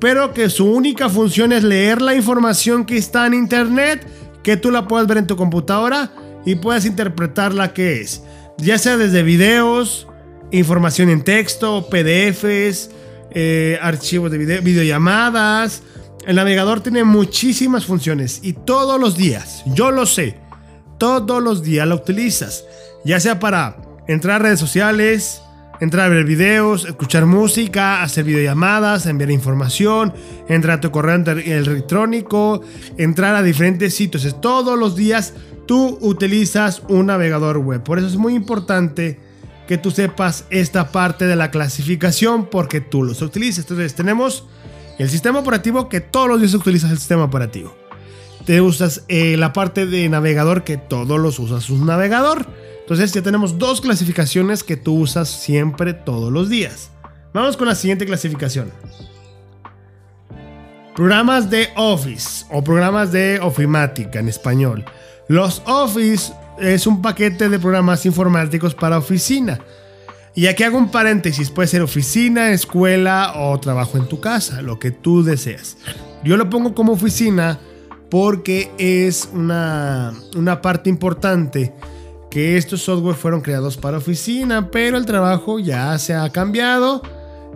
pero 0.00 0.34
que 0.34 0.50
su 0.50 0.66
única 0.66 1.08
función 1.08 1.52
es 1.52 1.62
leer 1.62 2.02
la 2.02 2.14
información 2.14 2.84
que 2.84 2.96
está 2.96 3.26
en 3.26 3.34
internet, 3.34 4.04
que 4.42 4.56
tú 4.56 4.70
la 4.70 4.88
puedas 4.88 5.06
ver 5.06 5.18
en 5.18 5.26
tu 5.26 5.36
computadora 5.36 6.10
y 6.44 6.56
puedas 6.56 6.86
interpretar 6.86 7.54
la 7.54 7.72
que 7.72 8.00
es. 8.00 8.22
Ya 8.58 8.78
sea 8.78 8.96
desde 8.96 9.22
videos, 9.22 10.08
información 10.50 11.08
en 11.08 11.22
texto, 11.22 11.88
PDFs, 11.88 12.90
eh, 13.30 13.78
archivos 13.80 14.30
de 14.30 14.38
video, 14.38 14.62
videollamadas. 14.62 15.82
El 16.26 16.36
navegador 16.36 16.80
tiene 16.80 17.04
muchísimas 17.04 17.84
funciones 17.86 18.40
y 18.42 18.52
todos 18.52 19.00
los 19.00 19.16
días, 19.16 19.62
yo 19.66 19.90
lo 19.90 20.06
sé, 20.06 20.41
todos 21.02 21.42
los 21.42 21.64
días 21.64 21.84
lo 21.88 21.96
utilizas, 21.96 22.64
ya 23.04 23.18
sea 23.18 23.40
para 23.40 23.76
entrar 24.06 24.36
a 24.36 24.44
redes 24.44 24.60
sociales, 24.60 25.42
entrar 25.80 26.06
a 26.06 26.08
ver 26.08 26.24
videos, 26.24 26.84
escuchar 26.84 27.26
música, 27.26 28.04
hacer 28.04 28.24
videollamadas, 28.24 29.06
enviar 29.06 29.32
información, 29.32 30.14
entrar 30.48 30.78
a 30.78 30.80
tu 30.80 30.92
correo 30.92 31.16
electrónico, 31.16 32.62
entrar 32.98 33.34
a 33.34 33.42
diferentes 33.42 33.96
sitios. 33.96 34.40
Todos 34.40 34.78
los 34.78 34.94
días 34.94 35.34
tú 35.66 35.98
utilizas 36.02 36.84
un 36.88 37.06
navegador 37.06 37.58
web. 37.58 37.82
Por 37.82 37.98
eso 37.98 38.06
es 38.06 38.16
muy 38.16 38.36
importante 38.36 39.18
que 39.66 39.78
tú 39.78 39.90
sepas 39.90 40.44
esta 40.50 40.92
parte 40.92 41.26
de 41.26 41.34
la 41.34 41.50
clasificación 41.50 42.46
porque 42.46 42.80
tú 42.80 43.02
los 43.02 43.22
utilizas. 43.22 43.64
Entonces 43.64 43.96
tenemos 43.96 44.46
el 45.00 45.10
sistema 45.10 45.40
operativo 45.40 45.88
que 45.88 46.00
todos 46.00 46.28
los 46.28 46.38
días 46.38 46.54
utilizas 46.54 46.92
el 46.92 46.98
sistema 46.98 47.24
operativo. 47.24 47.81
Te 48.44 48.60
usas 48.60 49.04
eh, 49.08 49.36
la 49.36 49.52
parte 49.52 49.86
de 49.86 50.08
navegador 50.08 50.64
que 50.64 50.76
todos 50.76 51.20
los 51.20 51.38
usas 51.38 51.70
un 51.70 51.86
navegador. 51.86 52.46
Entonces 52.80 53.12
ya 53.12 53.22
tenemos 53.22 53.58
dos 53.58 53.80
clasificaciones 53.80 54.64
que 54.64 54.76
tú 54.76 54.94
usas 54.94 55.28
siempre 55.28 55.94
todos 55.94 56.32
los 56.32 56.48
días. 56.48 56.90
Vamos 57.32 57.56
con 57.56 57.68
la 57.68 57.74
siguiente 57.74 58.04
clasificación. 58.04 58.70
Programas 60.94 61.48
de 61.48 61.68
Office 61.76 62.44
o 62.50 62.62
programas 62.62 63.12
de 63.12 63.40
ofimática 63.40 64.18
en 64.18 64.28
español. 64.28 64.84
Los 65.28 65.62
Office 65.64 66.32
es 66.58 66.86
un 66.86 67.00
paquete 67.00 67.48
de 67.48 67.58
programas 67.58 68.04
informáticos 68.04 68.74
para 68.74 68.98
oficina. 68.98 69.60
Y 70.34 70.46
aquí 70.46 70.64
hago 70.64 70.78
un 70.78 70.90
paréntesis, 70.90 71.50
puede 71.50 71.68
ser 71.68 71.82
oficina, 71.82 72.52
escuela 72.52 73.34
o 73.36 73.58
trabajo 73.60 73.98
en 73.98 74.08
tu 74.08 74.20
casa, 74.20 74.62
lo 74.62 74.78
que 74.78 74.90
tú 74.90 75.22
deseas. 75.22 75.76
Yo 76.24 76.36
lo 76.36 76.50
pongo 76.50 76.74
como 76.74 76.92
oficina 76.92 77.58
porque 78.12 78.70
es 78.76 79.30
una, 79.32 80.12
una 80.36 80.60
parte 80.60 80.90
importante 80.90 81.72
que 82.30 82.58
estos 82.58 82.82
software 82.82 83.16
fueron 83.16 83.40
creados 83.40 83.78
para 83.78 83.96
oficina, 83.96 84.70
pero 84.70 84.98
el 84.98 85.06
trabajo 85.06 85.58
ya 85.58 85.98
se 85.98 86.12
ha 86.12 86.28
cambiado 86.28 87.00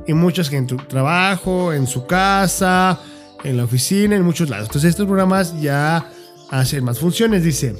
y 0.06 0.14
muchos 0.14 0.48
que 0.48 0.56
en 0.56 0.66
en 0.66 1.86
su 1.86 2.06
casa, 2.06 2.98
en 3.44 3.58
la 3.58 3.64
oficina, 3.64 4.16
en 4.16 4.22
muchos 4.22 4.48
lados. 4.48 4.68
Entonces 4.68 4.88
estos 4.92 5.04
programas 5.04 5.60
ya 5.60 6.10
hacen 6.48 6.84
más 6.84 7.00
funciones, 7.00 7.44
dice. 7.44 7.76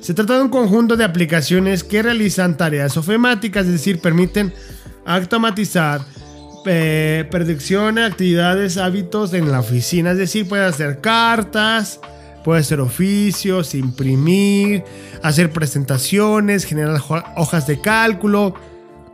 Se 0.00 0.14
trata 0.14 0.38
de 0.38 0.44
un 0.44 0.48
conjunto 0.48 0.96
de 0.96 1.04
aplicaciones 1.04 1.84
que 1.84 2.02
realizan 2.02 2.56
tareas 2.56 2.96
ofimáticas, 2.96 3.66
es 3.66 3.72
decir, 3.72 4.00
permiten 4.00 4.50
automatizar 5.04 6.00
eh, 6.66 7.28
actividades, 8.04 8.76
hábitos 8.76 9.34
en 9.34 9.50
la 9.50 9.60
oficina. 9.60 10.12
Es 10.12 10.18
decir, 10.18 10.48
puede 10.48 10.64
hacer 10.64 11.00
cartas, 11.00 12.00
puede 12.44 12.60
hacer 12.60 12.80
oficios, 12.80 13.74
imprimir, 13.74 14.84
hacer 15.22 15.50
presentaciones, 15.50 16.64
generar 16.64 17.00
hojas 17.36 17.66
de 17.66 17.80
cálculo. 17.80 18.54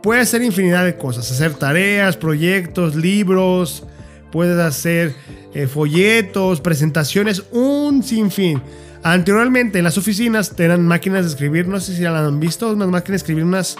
Puede 0.03 0.21
hacer 0.21 0.41
infinidad 0.41 0.83
de 0.83 0.97
cosas, 0.97 1.31
hacer 1.31 1.53
tareas, 1.53 2.17
proyectos, 2.17 2.95
libros, 2.95 3.83
puede 4.31 4.61
hacer 4.61 5.13
eh, 5.53 5.67
folletos, 5.67 6.61
presentaciones, 6.61 7.43
un 7.51 8.03
sinfín. 8.03 8.61
Anteriormente 9.03 9.79
en 9.79 9.83
las 9.83 9.97
oficinas 9.97 10.55
tenían 10.55 10.85
máquinas 10.87 11.25
de 11.25 11.31
escribir, 11.31 11.67
no 11.67 11.79
sé 11.79 11.95
si 11.95 12.01
la 12.01 12.25
han 12.25 12.39
visto, 12.39 12.71
unas 12.71 12.87
máquinas 12.87 13.21
de 13.21 13.23
escribir, 13.23 13.43
unas, 13.43 13.77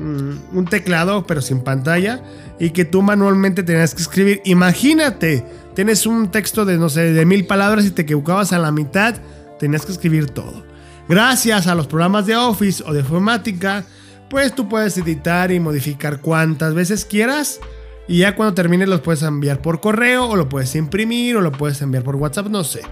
un 0.00 0.64
teclado 0.64 1.26
pero 1.26 1.42
sin 1.42 1.60
pantalla 1.60 2.22
y 2.58 2.70
que 2.70 2.84
tú 2.84 3.02
manualmente 3.02 3.62
tenías 3.62 3.94
que 3.94 4.02
escribir. 4.02 4.42
Imagínate, 4.44 5.44
tienes 5.74 6.06
un 6.06 6.30
texto 6.30 6.64
de 6.64 6.78
no 6.78 6.88
sé, 6.88 7.12
de 7.12 7.26
mil 7.26 7.46
palabras 7.46 7.84
y 7.84 7.90
te 7.90 8.02
equivocabas 8.02 8.52
a 8.52 8.58
la 8.58 8.72
mitad, 8.72 9.16
tenías 9.58 9.86
que 9.86 9.92
escribir 9.92 10.30
todo. 10.30 10.64
Gracias 11.08 11.66
a 11.66 11.74
los 11.74 11.86
programas 11.86 12.26
de 12.26 12.36
Office 12.36 12.84
o 12.86 12.92
de 12.92 13.00
informática, 13.00 13.84
pues 14.28 14.54
tú 14.54 14.68
puedes 14.68 14.96
editar 14.96 15.50
y 15.50 15.58
modificar 15.58 16.20
cuantas 16.20 16.74
veces 16.74 17.04
quieras. 17.04 17.60
Y 18.06 18.18
ya 18.18 18.36
cuando 18.36 18.54
termines 18.54 18.88
los 18.88 19.00
puedes 19.00 19.22
enviar 19.22 19.60
por 19.62 19.80
correo 19.80 20.26
o 20.26 20.36
lo 20.36 20.48
puedes 20.48 20.74
imprimir 20.74 21.36
o 21.36 21.40
lo 21.40 21.52
puedes 21.52 21.80
enviar 21.82 22.04
por 22.04 22.16
WhatsApp, 22.16 22.46
no 22.48 22.62
sé. 22.64 22.82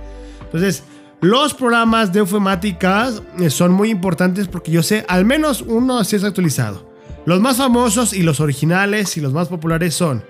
Entonces, 0.43 0.83
los 1.21 1.55
programas 1.55 2.13
de 2.13 2.21
informática 2.21 3.11
eh, 3.39 3.51
son 3.51 3.73
muy 3.73 3.91
importantes 3.91 4.49
porque 4.49 4.71
yo 4.71 4.83
sé, 4.83 5.05
al 5.09 5.25
menos 5.25 5.63
uno 5.63 5.99
así 5.99 6.17
es 6.17 6.25
actualizado. 6.25 6.88
Los 7.27 7.41
más 7.41 7.59
famosos 7.59 8.13
y 8.13 8.23
los 8.23 8.41
originales 8.41 9.17
y 9.17 9.21
los 9.21 9.33
más 9.33 9.49
populares 9.49 9.95
son 9.95 10.25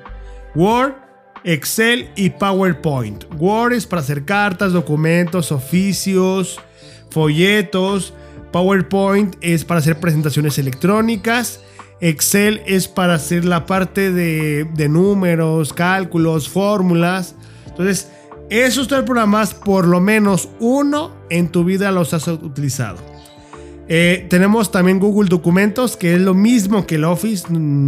Word, 0.55 0.95
Excel 1.45 2.11
y 2.17 2.31
PowerPoint. 2.31 3.25
Word 3.39 3.73
es 3.73 3.87
para 3.87 4.03
hacer 4.03 4.25
cartas, 4.25 4.73
documentos, 4.73 5.53
oficios, 5.53 6.61
folletos. 7.11 8.13
PowerPoint 8.53 9.37
es 9.41 9.65
para 9.65 9.81
hacer 9.81 10.01
presentaciones 10.01 10.59
electrónicas. 10.59 11.61
Excel 12.01 12.63
es 12.67 12.87
para 12.87 13.15
hacer 13.15 13.45
la 13.45 13.67
parte 13.67 14.13
de, 14.13 14.89
números, 14.89 15.73
cálculos, 15.73 16.49
fórmulas. 16.49 17.35
Entonces, 17.67 18.11
esos 18.51 18.89
tres 18.89 19.03
programas, 19.03 19.53
por 19.55 19.87
lo 19.87 20.01
menos 20.01 20.49
uno 20.61 21.13
en 21.29 21.49
tu 21.49 21.65
vida 21.65 21.91
los 21.93 22.15
has 22.15 22.29
utilizado. 22.29 22.99
Eh, 23.89 24.27
tenemos 24.29 24.71
también 24.71 24.99
Google 24.99 25.29
Documentos, 25.29 25.97
que 25.97 26.15
es 26.15 26.21
lo 26.21 26.35
mismo 26.35 26.87
que 26.87 26.97
el 26.97 27.05
Office 27.05 27.47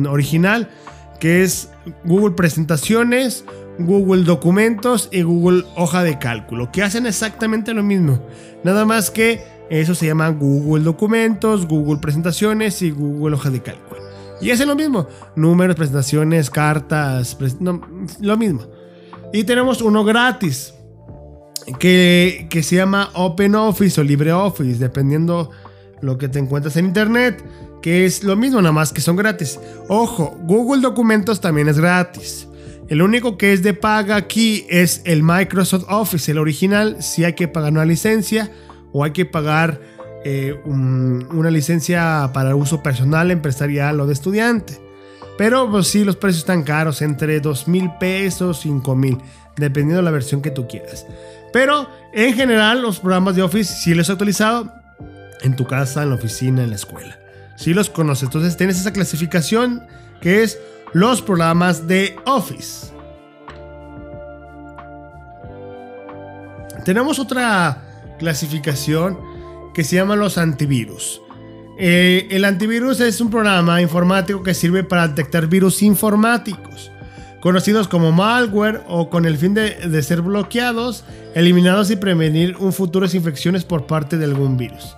original, 0.09 0.71
que 1.19 1.43
es 1.43 1.71
Google 2.05 2.35
Presentaciones, 2.35 3.45
Google 3.79 4.25
Documentos 4.25 5.09
y 5.13 5.23
Google 5.23 5.65
Hoja 5.77 6.03
de 6.03 6.19
Cálculo, 6.19 6.73
que 6.73 6.83
hacen 6.83 7.07
exactamente 7.07 7.75
lo 7.75 7.83
mismo. 7.83 8.21
Nada 8.65 8.85
más 8.85 9.11
que 9.11 9.43
eso 9.69 9.95
se 9.95 10.07
llama 10.07 10.29
Google 10.31 10.85
Documentos, 10.85 11.67
Google 11.67 12.01
Presentaciones 12.01 12.81
y 12.83 12.91
Google 12.91 13.37
Hoja 13.37 13.51
de 13.51 13.61
Cálculo. 13.61 14.01
Y 14.41 14.51
hacen 14.51 14.69
lo 14.69 14.75
mismo. 14.75 15.07
Números, 15.37 15.77
presentaciones, 15.77 16.49
cartas, 16.49 17.37
lo 18.21 18.37
mismo. 18.37 18.63
Y 19.33 19.45
tenemos 19.45 19.83
uno 19.83 20.03
gratis 20.03 20.75
que, 21.79 22.49
se 22.63 22.77
llama 22.77 23.11
Open 23.15 23.55
Office 23.55 24.01
o 24.01 24.05
LibreOffice, 24.05 24.79
dependiendo 24.79 25.51
lo 26.03 26.19
que 26.19 26.29
te 26.29 26.39
encuentras 26.39 26.77
en 26.77 26.87
internet, 26.87 27.45
que 27.83 28.05
es 28.05 28.25
lo 28.25 28.37
mismo, 28.37 28.61
nada 28.61 28.73
más 28.73 28.93
que 28.93 29.01
son 29.01 29.17
gratis. 29.17 29.59
Ojo, 29.89 30.37
Google 30.43 30.83
Documentos 30.83 31.41
también 31.41 31.69
es 31.69 31.79
gratis. 31.79 32.47
El 32.89 33.03
único 33.03 33.39
que 33.39 33.53
es 33.53 33.63
de 33.63 33.73
paga 33.73 34.17
aquí 34.17 34.67
es 34.69 35.03
el 35.05 35.23
Microsoft 35.23 35.85
Office, 35.89 36.31
el 36.31 36.39
original. 36.39 36.97
Si 37.01 37.25
hay 37.25 37.35
que 37.35 37.47
pagar 37.47 37.73
una 37.73 37.85
licencia 37.85 38.51
o 38.93 39.05
hay 39.05 39.13
que 39.13 39.25
pagar 39.25 39.81
eh, 40.25 40.61
una 40.65 41.51
licencia 41.51 42.31
para 42.35 42.57
uso 42.57 42.83
personal, 42.83 43.31
empresarial 43.31 44.01
o 44.01 44.07
de 44.07 44.13
estudiante. 44.13 44.81
Pero 45.39 45.71
pues 45.71 45.87
sí, 45.87 46.05
los 46.05 46.17
precios 46.17 46.41
están 46.41 46.65
caros, 46.65 47.01
entre 47.01 47.41
2 47.41 47.69
mil 47.69 47.91
pesos, 47.99 48.61
5 48.61 48.95
mil, 48.95 49.19
dependiendo 49.57 49.99
de 49.99 50.03
la 50.03 50.11
versión 50.11 50.43
que 50.43 50.51
tú 50.51 50.67
quieras. 50.69 51.07
Pero 51.53 51.89
en 52.13 52.35
general, 52.35 52.83
los 52.83 53.01
programas 53.01 53.37
de 53.37 53.43
Office 53.43 53.73
sí 53.73 53.95
los 53.95 54.09
he 54.09 54.13
actualizado 54.13 54.80
en 55.43 55.57
tu 55.57 55.67
casa, 55.67 56.03
en 56.03 56.11
la 56.11 56.17
oficina, 56.17 56.63
en 56.63 56.71
la 56.71 56.77
escuela. 56.77 57.19
Si 57.57 57.75
los 57.75 57.91
conoces, 57.91 58.25
entonces 58.25 58.57
tienes 58.57 58.81
esa 58.81 58.93
clasificación 58.93 59.87
que 60.21 60.43
es 60.43 60.59
los 60.93 61.23
programas 61.23 61.87
de 61.87 62.17
Office. 62.27 62.93
Tenemos 66.85 67.19
otra 67.19 67.83
clasificación 68.19 69.19
que 69.75 69.85
se 69.85 69.97
llama 69.97 70.17
los 70.17 70.39
antivirus. 70.39 71.21
Eh, 71.79 72.29
el 72.31 72.45
antivirus 72.45 73.01
es 73.01 73.21
un 73.21 73.31
programa 73.31 73.81
informático 73.81 74.43
que 74.43 74.55
sirve 74.55 74.85
para 74.85 75.09
detectar 75.09 75.47
virus 75.47 75.83
informáticos, 75.83 76.91
conocidos 77.41 77.89
como 77.89 78.13
malware 78.13 78.83
o 78.87 79.09
con 79.09 79.25
el 79.25 79.39
fin 79.39 79.55
de, 79.55 80.03
ser 80.03 80.21
bloqueados, 80.21 81.05
eliminados 81.35 81.91
y 81.91 81.97
prevenir 81.97 82.57
un 82.59 82.73
futuras 82.73 83.15
infecciones 83.15 83.65
por 83.65 83.87
parte 83.87 84.19
de 84.19 84.27
algún 84.27 84.57
virus. 84.57 84.97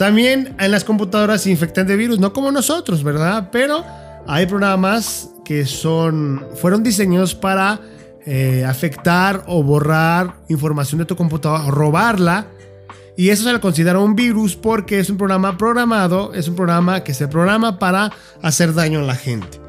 También 0.00 0.56
en 0.58 0.70
las 0.70 0.82
computadoras 0.82 1.42
se 1.42 1.50
infectan 1.50 1.86
de 1.86 1.94
virus, 1.94 2.18
no 2.18 2.32
como 2.32 2.50
nosotros, 2.50 3.04
¿verdad? 3.04 3.50
Pero 3.52 3.84
hay 4.26 4.46
programas 4.46 5.28
que 5.44 5.66
son, 5.66 6.42
fueron 6.54 6.82
diseñados 6.82 7.34
para 7.34 7.78
eh, 8.24 8.64
afectar 8.66 9.44
o 9.46 9.62
borrar 9.62 10.36
información 10.48 11.00
de 11.00 11.04
tu 11.04 11.16
computadora 11.16 11.66
o 11.66 11.70
robarla. 11.70 12.46
Y 13.14 13.28
eso 13.28 13.44
se 13.44 13.52
le 13.52 13.60
considera 13.60 13.98
un 13.98 14.14
virus 14.14 14.56
porque 14.56 15.00
es 15.00 15.10
un 15.10 15.18
programa 15.18 15.58
programado, 15.58 16.32
es 16.32 16.48
un 16.48 16.56
programa 16.56 17.04
que 17.04 17.12
se 17.12 17.28
programa 17.28 17.78
para 17.78 18.10
hacer 18.40 18.72
daño 18.72 19.00
a 19.00 19.02
la 19.02 19.16
gente. 19.16 19.60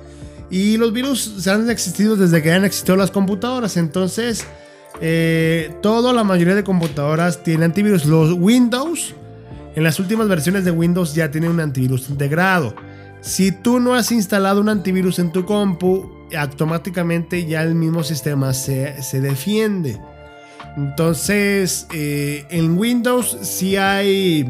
Y 0.49 0.77
los 0.77 0.93
virus 0.93 1.39
se 1.39 1.51
han 1.51 1.69
existido 1.69 2.15
desde 2.15 2.41
que 2.41 2.53
han 2.53 2.63
existido 2.63 2.95
las 2.95 3.11
computadoras. 3.11 3.75
Entonces, 3.75 4.47
eh, 5.01 5.75
toda 5.81 6.13
la 6.13 6.23
mayoría 6.23 6.55
de 6.55 6.63
computadoras 6.63 7.43
tiene 7.43 7.65
antivirus. 7.65 8.05
Los 8.05 8.31
Windows 8.31 9.13
en 9.75 9.83
las 9.83 9.99
últimas 9.99 10.27
versiones 10.27 10.65
de 10.65 10.71
Windows 10.71 11.13
ya 11.13 11.31
tiene 11.31 11.49
un 11.49 11.59
antivirus 11.59 12.09
integrado. 12.09 12.75
Si 13.21 13.51
tú 13.51 13.79
no 13.79 13.93
has 13.93 14.11
instalado 14.11 14.59
un 14.59 14.69
antivirus 14.69 15.19
en 15.19 15.31
tu 15.31 15.45
compu, 15.45 16.11
automáticamente 16.37 17.45
ya 17.45 17.61
el 17.63 17.75
mismo 17.75 18.03
sistema 18.03 18.53
se, 18.53 18.95
defiende. 19.13 20.01
Entonces, 20.75 21.87
eh, 21.93 22.45
en 22.49 22.77
Windows 22.77 23.37
sí 23.41 23.77
hay, 23.77 24.49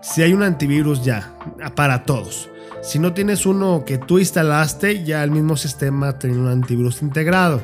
sí 0.00 0.22
hay 0.22 0.32
un 0.32 0.42
antivirus 0.42 1.04
ya 1.04 1.34
para 1.74 2.04
todos. 2.04 2.48
Si 2.82 2.98
no 2.98 3.12
tienes 3.12 3.44
uno 3.44 3.84
que 3.84 3.98
tú 3.98 4.18
instalaste, 4.18 5.04
ya 5.04 5.22
el 5.22 5.30
mismo 5.30 5.56
sistema 5.56 6.18
tiene 6.18 6.38
un 6.38 6.48
antivirus 6.48 7.02
integrado. 7.02 7.62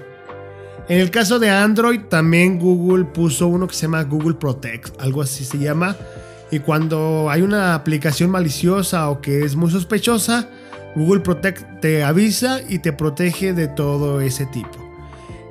En 0.89 1.01
el 1.01 1.11
caso 1.11 1.39
de 1.39 1.51
Android, 1.51 2.01
también 2.09 2.59
Google 2.59 3.05
puso 3.07 3.47
uno 3.49 3.67
que 3.67 3.75
se 3.75 3.83
llama 3.83 4.03
Google 4.05 4.35
Protect, 4.35 5.01
algo 5.01 5.23
así 5.23 5.45
se 5.45 5.59
llama 5.59 5.97
y 6.51 6.61
cuando 6.61 7.29
hay 7.31 7.43
una 7.43 7.75
aplicación 7.75 8.31
maliciosa 8.31 9.11
o 9.11 9.21
que 9.21 9.45
es 9.45 9.57
muy 9.57 9.71
sospechosa, 9.71 10.49
Google 10.95 11.21
Protect 11.21 11.81
te 11.81 12.05
avisa 12.05 12.61
y 12.69 12.79
te 12.79 12.93
protege 12.93 13.53
de 13.53 13.69
todo 13.69 14.21
ese 14.21 14.47
tipo. 14.47 14.87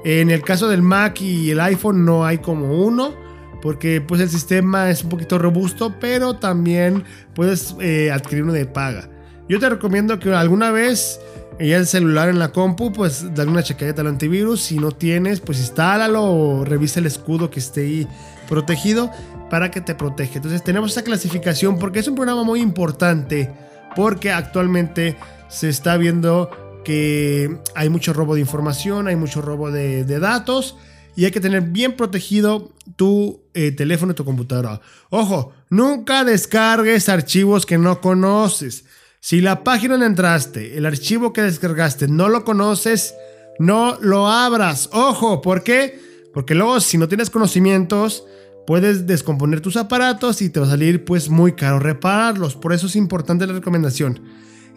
En 0.03 0.29
el 0.29 0.41
caso 0.41 0.69
del 0.69 0.81
Mac 0.81 1.21
y 1.21 1.51
el 1.51 1.59
iPhone 1.59 2.05
no 2.05 2.25
hay 2.25 2.37
como 2.37 2.85
uno, 2.85 3.13
porque 3.61 4.01
pues 4.01 4.21
el 4.21 4.29
sistema 4.29 4.89
es 4.89 5.03
un 5.03 5.09
poquito 5.09 5.37
robusto, 5.37 5.95
pero 5.99 6.35
también 6.35 7.03
puedes 7.33 7.75
eh, 7.81 8.11
adquirir 8.11 8.43
uno 8.43 8.53
de 8.53 8.65
paga. 8.65 9.09
Yo 9.49 9.59
te 9.59 9.69
recomiendo 9.69 10.19
que 10.19 10.33
alguna 10.33 10.71
vez 10.71 11.19
ya 11.59 11.77
el 11.77 11.87
celular 11.87 12.29
en 12.29 12.39
la 12.39 12.51
compu, 12.51 12.91
pues 12.91 13.33
dale 13.33 13.49
una 13.49 13.63
chequadita 13.63 14.01
al 14.01 14.07
antivirus. 14.07 14.61
Si 14.61 14.77
no 14.77 14.91
tienes, 14.91 15.39
pues 15.39 15.59
instálalo 15.59 16.23
o 16.23 16.65
revisa 16.65 16.99
el 16.99 17.05
escudo 17.05 17.49
que 17.49 17.59
esté 17.59 17.81
ahí 17.81 18.07
protegido 18.47 19.11
para 19.49 19.71
que 19.71 19.81
te 19.81 19.95
protege. 19.95 20.37
Entonces 20.37 20.63
tenemos 20.63 20.91
esta 20.91 21.03
clasificación 21.03 21.77
porque 21.77 21.99
es 21.99 22.07
un 22.07 22.15
programa 22.15 22.43
muy 22.43 22.61
importante 22.61 23.51
porque 23.95 24.31
actualmente 24.31 25.15
se 25.47 25.69
está 25.69 25.97
viendo 25.97 26.49
que 26.83 27.57
hay 27.73 27.89
mucho 27.89 28.13
robo 28.13 28.35
de 28.35 28.41
información, 28.41 29.07
hay 29.07 29.15
mucho 29.15 29.41
robo 29.41 29.71
de, 29.71 30.03
datos 30.19 30.77
y 31.15 31.25
hay 31.25 31.31
que 31.31 31.39
tener 31.39 31.61
bien 31.61 31.95
protegido 31.95 32.71
tu 32.95 33.41
eh, 33.53 33.71
teléfono 33.71 34.11
y 34.11 34.15
tu 34.15 34.25
computadora. 34.25 34.81
Ojo, 35.09 35.53
nunca 35.69 36.23
descargues 36.23 37.09
archivos 37.09 37.65
que 37.65 37.77
no 37.77 38.01
conoces. 38.01 38.85
Si 39.19 39.41
la 39.41 39.63
página 39.63 39.93
donde 39.93 40.07
entraste, 40.07 40.77
el 40.77 40.85
archivo 40.85 41.33
que 41.33 41.41
descargaste, 41.41 42.07
no 42.07 42.29
lo 42.29 42.45
conoces, 42.45 43.15
no 43.57 43.97
lo 44.01 44.27
abras. 44.27 44.89
Ojo, 44.91 45.41
¿por 45.41 45.63
qué? 45.63 45.99
Porque 46.33 46.53
luego 46.53 46.79
si 46.79 46.97
no 46.97 47.07
tienes 47.07 47.29
conocimientos, 47.31 48.25
puedes 48.65 49.07
descomponer 49.07 49.61
tus 49.61 49.77
aparatos 49.77 50.41
y 50.41 50.49
te 50.49 50.59
va 50.59 50.65
a 50.65 50.69
salir 50.69 51.05
pues 51.05 51.29
muy 51.29 51.53
caro 51.53 51.79
repararlos. 51.79 52.55
Por 52.55 52.73
eso 52.73 52.87
es 52.87 52.95
importante 52.95 53.47
la 53.47 53.53
recomendación. 53.53 54.21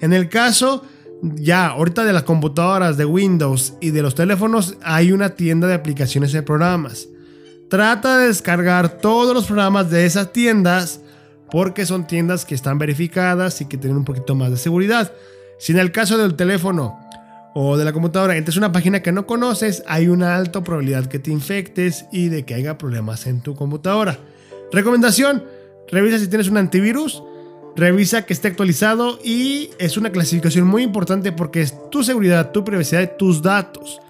En 0.00 0.12
el 0.12 0.28
caso 0.28 0.84
ya 1.22 1.68
ahorita 1.68 2.04
de 2.04 2.12
las 2.12 2.22
computadoras 2.22 2.96
de 2.96 3.04
Windows 3.04 3.74
y 3.80 3.90
de 3.90 4.02
los 4.02 4.14
teléfonos 4.14 4.76
hay 4.82 5.12
una 5.12 5.30
tienda 5.30 5.66
de 5.66 5.74
aplicaciones 5.74 6.32
de 6.32 6.42
programas. 6.42 7.08
Trata 7.68 8.18
de 8.18 8.28
descargar 8.28 8.98
todos 8.98 9.34
los 9.34 9.46
programas 9.46 9.90
de 9.90 10.06
esas 10.06 10.32
tiendas 10.32 11.00
porque 11.50 11.86
son 11.86 12.06
tiendas 12.06 12.44
que 12.44 12.54
están 12.54 12.78
verificadas 12.78 13.60
y 13.60 13.66
que 13.66 13.78
tienen 13.78 13.98
un 13.98 14.04
poquito 14.04 14.34
más 14.34 14.50
de 14.50 14.56
seguridad. 14.56 15.12
Si 15.58 15.72
en 15.72 15.78
el 15.78 15.92
caso 15.92 16.18
del 16.18 16.34
teléfono 16.34 16.98
o 17.54 17.76
de 17.76 17.84
la 17.84 17.92
computadora 17.92 18.36
entras 18.36 18.56
una 18.56 18.72
página 18.72 19.02
que 19.02 19.12
no 19.12 19.26
conoces, 19.26 19.82
hay 19.86 20.08
una 20.08 20.36
alta 20.36 20.62
probabilidad 20.62 21.06
que 21.06 21.18
te 21.18 21.30
infectes 21.30 22.06
y 22.12 22.28
de 22.28 22.44
que 22.44 22.54
haya 22.54 22.78
problemas 22.78 23.26
en 23.26 23.40
tu 23.40 23.54
computadora. 23.54 24.18
Recomendación, 24.72 25.44
revisa 25.90 26.18
si 26.18 26.28
tienes 26.28 26.48
un 26.48 26.58
antivirus, 26.58 27.22
revisa 27.74 28.26
que 28.26 28.32
esté 28.32 28.48
actualizado 28.48 29.18
y 29.24 29.70
es 29.78 29.96
una 29.96 30.10
clasificación 30.10 30.66
muy 30.66 30.82
importante 30.82 31.32
porque 31.32 31.62
es 31.62 31.74
tu 31.90 32.04
seguridad, 32.04 32.52
tu 32.52 32.64
privacidad 32.64 33.02
y 33.02 33.18
tus 33.18 33.42
datos. 33.42 34.00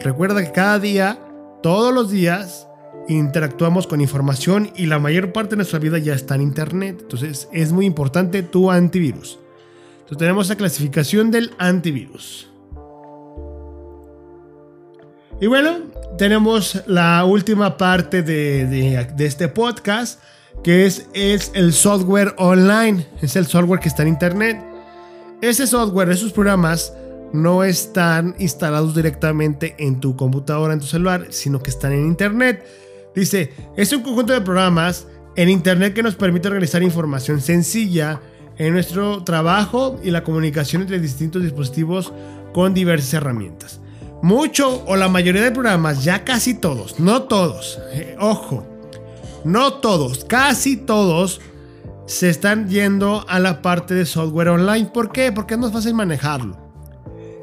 Recuerda 0.00 0.44
que 0.44 0.52
cada 0.52 0.78
día, 0.78 1.18
todos 1.62 1.94
los 1.94 2.10
días, 2.10 2.68
interactuamos 3.08 3.86
con 3.86 4.00
información 4.00 4.70
y 4.76 4.86
la 4.86 4.98
mayor 4.98 5.32
parte 5.32 5.50
de 5.50 5.56
nuestra 5.56 5.78
vida 5.78 5.98
ya 5.98 6.14
está 6.14 6.34
en 6.34 6.42
internet. 6.42 6.98
Entonces 7.02 7.48
es 7.52 7.72
muy 7.72 7.86
importante 7.86 8.42
tu 8.42 8.70
antivirus. 8.70 9.38
Entonces 9.94 10.18
tenemos 10.18 10.48
la 10.48 10.56
clasificación 10.56 11.30
del 11.30 11.52
antivirus. 11.58 12.50
Y 15.40 15.46
bueno, 15.46 15.78
tenemos 16.16 16.82
la 16.86 17.24
última 17.24 17.76
parte 17.76 18.22
de, 18.22 19.08
este 19.18 19.48
podcast, 19.48 20.20
que 20.62 20.86
es, 20.86 21.08
es, 21.12 21.50
el 21.54 21.72
software 21.72 22.34
online. 22.38 23.06
Es 23.20 23.34
el 23.36 23.46
software 23.46 23.80
que 23.80 23.88
está 23.88 24.02
en 24.02 24.08
Internet. 24.08 24.64
Ese 25.42 25.66
software, 25.66 26.10
esos 26.10 26.32
programas, 26.32 26.94
no 27.32 27.64
están 27.64 28.36
instalados 28.38 28.94
directamente 28.94 29.74
en 29.78 29.98
tu 29.98 30.14
computadora, 30.14 30.72
en 30.72 30.80
tu 30.80 30.86
celular, 30.86 31.26
sino 31.30 31.60
que 31.60 31.70
están 31.70 31.92
en 31.92 32.06
Internet. 32.06 32.64
Dice, 33.14 33.52
es 33.76 33.92
un 33.92 34.02
conjunto 34.02 34.32
de 34.32 34.40
programas 34.40 35.08
en 35.34 35.48
Internet 35.48 35.94
que 35.94 36.04
nos 36.04 36.14
permite 36.14 36.46
organizar 36.46 36.82
información 36.84 37.40
sencilla 37.40 38.20
en 38.56 38.72
nuestro 38.72 39.24
trabajo 39.24 39.98
y 40.02 40.12
la 40.12 40.22
comunicación 40.22 40.82
entre 40.82 41.00
distintos 41.00 41.42
dispositivos 41.42 42.12
con 42.52 42.72
diversas 42.72 43.14
herramientas. 43.14 43.80
Mucho 44.24 44.82
o 44.86 44.96
la 44.96 45.10
mayoría 45.10 45.42
de 45.42 45.50
programas, 45.50 46.02
ya 46.02 46.24
casi 46.24 46.54
todos, 46.54 46.98
no 46.98 47.24
todos, 47.24 47.78
eh, 47.92 48.16
ojo, 48.18 48.66
no 49.44 49.74
todos, 49.74 50.24
casi 50.24 50.78
todos 50.78 51.42
se 52.06 52.30
están 52.30 52.70
yendo 52.70 53.26
a 53.28 53.38
la 53.38 53.60
parte 53.60 53.92
de 53.92 54.06
software 54.06 54.48
online. 54.48 54.86
¿Por 54.94 55.12
qué? 55.12 55.30
Porque 55.30 55.52
es 55.52 55.60
más 55.60 55.72
fácil 55.72 55.92
manejarlo. 55.92 56.56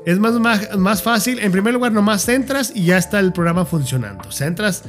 Es 0.07 0.17
más, 0.17 0.39
más, 0.75 1.03
fácil, 1.03 1.37
en 1.37 1.51
primer 1.51 1.75
lugar, 1.75 1.91
nomás 1.91 2.27
entras 2.27 2.71
y 2.73 2.85
ya 2.85 2.97
está 2.97 3.19
el 3.19 3.31
programa 3.31 3.63
funcionando. 3.65 4.27
Entras, 4.39 4.81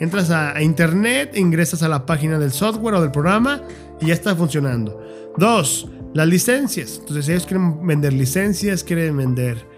entras 0.00 0.30
a, 0.30 0.56
a, 0.56 0.62
internet, 0.62 1.36
ingresas 1.36 1.82
a 1.82 1.90
la 1.90 2.06
página 2.06 2.38
del 2.38 2.52
software 2.52 2.94
o 2.94 3.02
del 3.02 3.10
programa 3.10 3.60
y 4.00 4.06
ya 4.06 4.14
está 4.14 4.34
funcionando. 4.34 4.98
Dos, 5.36 5.88
las 6.14 6.26
licencias. 6.26 6.96
Entonces 7.00 7.28
ellos 7.28 7.44
quieren 7.44 7.86
vender 7.86 8.14
licencias, 8.14 8.82
quieren 8.82 9.18
vender 9.18 9.73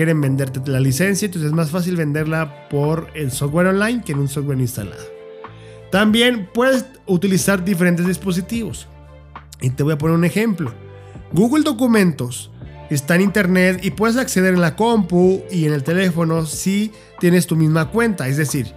quieren 0.00 0.22
venderte 0.22 0.62
la 0.64 0.80
licencia, 0.80 1.26
entonces 1.26 1.50
es 1.50 1.54
más 1.54 1.70
fácil 1.70 1.94
venderla 1.94 2.70
por 2.70 3.08
el 3.12 3.30
software 3.30 3.66
online 3.66 4.02
que 4.02 4.12
en 4.12 4.20
un 4.20 4.28
software 4.28 4.58
instalado. 4.58 5.02
También 5.92 6.48
puedes 6.54 6.86
utilizar 7.04 7.62
diferentes 7.62 8.06
dispositivos. 8.06 8.88
Y 9.60 9.68
te 9.68 9.82
voy 9.82 9.92
a 9.92 9.98
poner 9.98 10.16
un 10.16 10.24
ejemplo. 10.24 10.72
Google 11.32 11.64
Documentos 11.64 12.50
está 12.88 13.16
en 13.16 13.20
internet 13.20 13.80
y 13.82 13.90
puedes 13.90 14.16
acceder 14.16 14.54
en 14.54 14.62
la 14.62 14.74
compu 14.74 15.42
y 15.50 15.66
en 15.66 15.74
el 15.74 15.82
teléfono 15.82 16.46
si 16.46 16.92
tienes 17.18 17.46
tu 17.46 17.54
misma 17.54 17.90
cuenta. 17.90 18.26
Es 18.26 18.38
decir, 18.38 18.72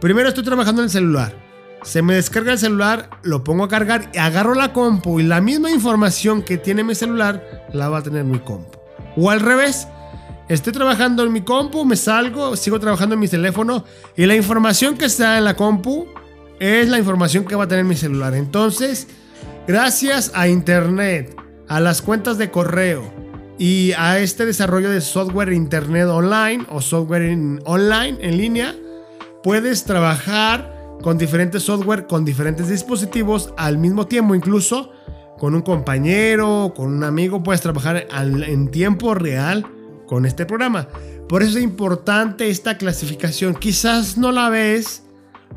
primero 0.00 0.30
estoy 0.30 0.42
trabajando 0.42 0.80
en 0.80 0.86
el 0.86 0.90
celular. 0.90 1.36
Se 1.82 2.00
me 2.00 2.14
descarga 2.14 2.52
el 2.52 2.58
celular, 2.58 3.10
lo 3.24 3.44
pongo 3.44 3.64
a 3.64 3.68
cargar 3.68 4.10
y 4.14 4.16
agarro 4.16 4.54
la 4.54 4.72
compu 4.72 5.20
y 5.20 5.24
la 5.24 5.42
misma 5.42 5.70
información 5.70 6.40
que 6.40 6.56
tiene 6.56 6.82
mi 6.82 6.94
celular 6.94 7.68
la 7.74 7.90
va 7.90 7.98
a 7.98 8.02
tener 8.02 8.24
mi 8.24 8.38
compu. 8.38 8.78
O 9.18 9.28
al 9.28 9.40
revés, 9.40 9.86
Estoy 10.48 10.72
trabajando 10.72 11.22
en 11.22 11.32
mi 11.32 11.42
compu, 11.42 11.84
me 11.84 11.96
salgo, 11.96 12.56
sigo 12.56 12.80
trabajando 12.80 13.14
en 13.14 13.20
mi 13.20 13.28
teléfono 13.28 13.84
y 14.16 14.26
la 14.26 14.34
información 14.34 14.96
que 14.98 15.04
está 15.04 15.38
en 15.38 15.44
la 15.44 15.54
compu 15.54 16.06
es 16.58 16.88
la 16.88 16.98
información 16.98 17.44
que 17.44 17.54
va 17.54 17.64
a 17.64 17.68
tener 17.68 17.84
mi 17.84 17.94
celular. 17.94 18.34
Entonces, 18.34 19.06
gracias 19.66 20.32
a 20.34 20.48
Internet, 20.48 21.36
a 21.68 21.80
las 21.80 22.02
cuentas 22.02 22.38
de 22.38 22.50
correo 22.50 23.02
y 23.56 23.92
a 23.92 24.18
este 24.18 24.44
desarrollo 24.44 24.90
de 24.90 25.00
software 25.00 25.52
Internet 25.52 26.08
online 26.08 26.66
o 26.68 26.80
software 26.80 27.38
online 27.64 28.18
en 28.20 28.36
línea, 28.36 28.74
puedes 29.44 29.84
trabajar 29.84 30.72
con 31.02 31.18
diferentes 31.18 31.62
software, 31.62 32.06
con 32.06 32.24
diferentes 32.24 32.68
dispositivos 32.68 33.54
al 33.56 33.78
mismo 33.78 34.06
tiempo, 34.06 34.34
incluso 34.34 34.90
con 35.38 35.54
un 35.54 35.62
compañero, 35.62 36.72
con 36.76 36.92
un 36.92 37.04
amigo, 37.04 37.42
puedes 37.42 37.60
trabajar 37.60 38.06
en 38.10 38.70
tiempo 38.70 39.14
real 39.14 39.66
con 40.12 40.26
este 40.26 40.44
programa. 40.44 40.88
Por 41.26 41.42
eso 41.42 41.56
es 41.56 41.64
importante 41.64 42.50
esta 42.50 42.76
clasificación. 42.76 43.54
Quizás 43.54 44.18
no 44.18 44.30
la 44.30 44.50
ves 44.50 45.04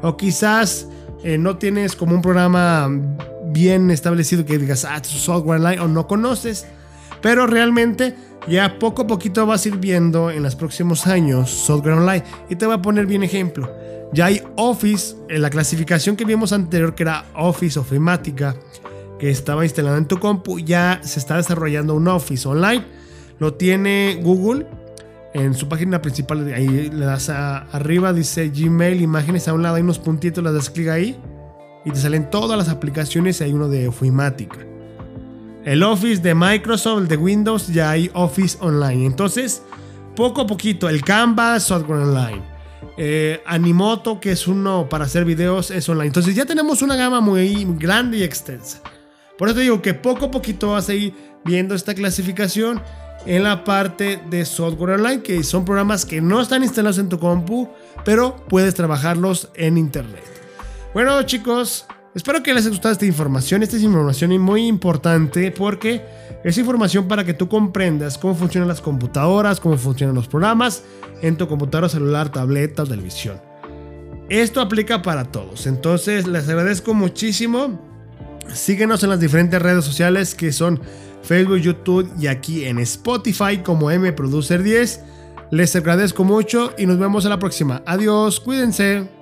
o 0.01 0.15
quizás 0.15 0.87
eh, 1.25 1.37
no 1.37 1.57
tienes 1.57 1.93
como 1.93 2.15
un 2.15 2.21
programa 2.21 2.89
bien 3.47 3.91
establecido 3.91 4.45
que 4.45 4.57
digas, 4.57 4.85
ah, 4.85 5.03
software 5.03 5.59
online 5.59 5.81
o 5.81 5.89
no 5.89 6.07
conoces. 6.07 6.65
Pero 7.21 7.47
realmente 7.47 8.15
ya 8.47 8.79
poco 8.79 9.01
a 9.01 9.07
poquito 9.07 9.45
vas 9.45 9.65
a 9.65 9.67
ir 9.67 9.75
viendo 9.75 10.31
en 10.31 10.43
los 10.43 10.55
próximos 10.55 11.05
años 11.05 11.49
software 11.49 11.95
online. 11.95 12.23
Y 12.49 12.55
te 12.55 12.65
voy 12.65 12.75
a 12.75 12.81
poner 12.81 13.07
bien 13.07 13.23
ejemplo. 13.23 13.69
Ya 14.13 14.27
hay 14.27 14.41
Office, 14.55 15.17
en 15.27 15.41
la 15.41 15.49
clasificación 15.49 16.15
que 16.15 16.23
vimos 16.23 16.53
anterior, 16.53 16.95
que 16.95 17.03
era 17.03 17.25
Office 17.35 17.77
Ofimática, 17.77 18.55
que 19.19 19.29
estaba 19.29 19.65
instalada 19.65 19.97
en 19.97 20.05
tu 20.05 20.17
compu, 20.17 20.59
ya 20.59 21.01
se 21.03 21.19
está 21.19 21.35
desarrollando 21.35 21.93
un 21.93 22.07
Office 22.07 22.47
online. 22.47 22.94
Lo 23.39 23.53
tiene 23.53 24.19
Google 24.21 24.65
en 25.33 25.53
su 25.53 25.67
página 25.67 26.01
principal, 26.01 26.51
ahí 26.53 26.89
le 26.89 27.05
das 27.05 27.29
arriba, 27.29 28.13
dice 28.13 28.49
Gmail, 28.49 29.01
imágenes, 29.01 29.47
a 29.47 29.53
un 29.53 29.63
lado 29.63 29.75
hay 29.75 29.83
unos 29.83 29.99
puntitos, 29.99 30.41
le 30.43 30.53
das 30.53 30.69
clic 30.69 30.87
ahí 30.87 31.17
y 31.83 31.91
te 31.91 31.99
salen 31.99 32.29
todas 32.29 32.57
las 32.57 32.69
aplicaciones 32.69 33.41
hay 33.41 33.53
uno 33.53 33.67
de 33.67 33.87
Ofimática. 33.87 34.57
El 35.65 35.83
Office 35.83 36.21
de 36.21 36.35
Microsoft, 36.35 36.99
el 37.01 37.07
de 37.07 37.17
Windows, 37.17 37.67
ya 37.67 37.91
hay 37.91 38.09
Office 38.13 38.57
Online. 38.61 39.05
Entonces, 39.05 39.61
poco 40.15 40.41
a 40.41 40.47
poquito, 40.47 40.87
el 40.87 41.03
Canva, 41.03 41.59
software 41.59 42.01
online. 42.01 42.41
Eh, 42.97 43.41
Animoto, 43.45 44.19
que 44.19 44.31
es 44.31 44.47
uno 44.47 44.87
para 44.87 45.05
hacer 45.05 45.25
videos, 45.25 45.69
es 45.71 45.89
online. 45.89 46.07
Entonces 46.07 46.35
ya 46.35 46.45
tenemos 46.45 46.81
una 46.81 46.95
gama 46.95 47.19
muy 47.19 47.65
grande 47.77 48.17
y 48.17 48.23
extensa. 48.23 48.81
Por 49.37 49.49
eso 49.49 49.59
digo 49.59 49.81
que 49.81 49.93
poco 49.93 50.25
a 50.25 50.31
poquito 50.31 50.71
vas 50.71 50.87
a 50.89 50.93
ir 50.93 51.13
viendo 51.43 51.75
esta 51.75 51.93
clasificación 51.93 52.81
en 53.25 53.43
la 53.43 53.63
parte 53.63 54.21
de 54.29 54.45
software 54.45 54.99
online, 54.99 55.21
que 55.21 55.43
son 55.43 55.65
programas 55.65 56.05
que 56.05 56.21
no 56.21 56.41
están 56.41 56.63
instalados 56.63 56.97
en 56.99 57.09
tu 57.09 57.19
compu, 57.19 57.69
pero 58.03 58.35
puedes 58.47 58.75
trabajarlos 58.75 59.49
en 59.55 59.77
internet. 59.77 60.23
Bueno 60.93 61.21
chicos, 61.23 61.85
espero 62.13 62.41
que 62.43 62.53
les 62.53 62.63
haya 62.63 62.71
gustado 62.71 62.93
esta 62.93 63.05
información. 63.05 63.63
Esta 63.63 63.77
es 63.77 63.83
información 63.83 64.37
muy 64.39 64.67
importante 64.67 65.51
porque 65.51 66.01
es 66.43 66.57
información 66.57 67.07
para 67.07 67.23
que 67.23 67.33
tú 67.33 67.49
comprendas 67.49 68.17
cómo 68.17 68.35
funcionan 68.35 68.67
las 68.67 68.81
computadoras, 68.81 69.59
cómo 69.59 69.77
funcionan 69.77 70.15
los 70.15 70.27
programas 70.27 70.83
en 71.21 71.37
tu 71.37 71.47
computadora, 71.47 71.89
celular, 71.89 72.31
tableta 72.31 72.83
o 72.83 72.85
televisión. 72.85 73.41
Esto 74.29 74.61
aplica 74.61 75.01
para 75.01 75.25
todos. 75.25 75.67
Entonces 75.67 76.27
les 76.27 76.47
agradezco 76.47 76.93
muchísimo. 76.93 77.79
Síguenos 78.53 79.03
en 79.03 79.09
las 79.09 79.19
diferentes 79.19 79.61
redes 79.61 79.83
sociales 79.83 80.35
que 80.35 80.51
son 80.51 80.79
Facebook, 81.25 81.57
YouTube 81.57 82.09
y 82.19 82.27
aquí 82.27 82.65
en 82.65 82.79
Spotify 82.79 83.57
como 83.63 83.91
M 83.91 84.11
Producer 84.13 84.63
10. 84.63 85.01
Les 85.51 85.75
agradezco 85.75 86.23
mucho 86.23 86.73
y 86.77 86.85
nos 86.85 86.97
vemos 86.97 87.25
en 87.25 87.31
la 87.31 87.39
próxima. 87.39 87.83
Adiós, 87.85 88.39
cuídense. 88.39 89.14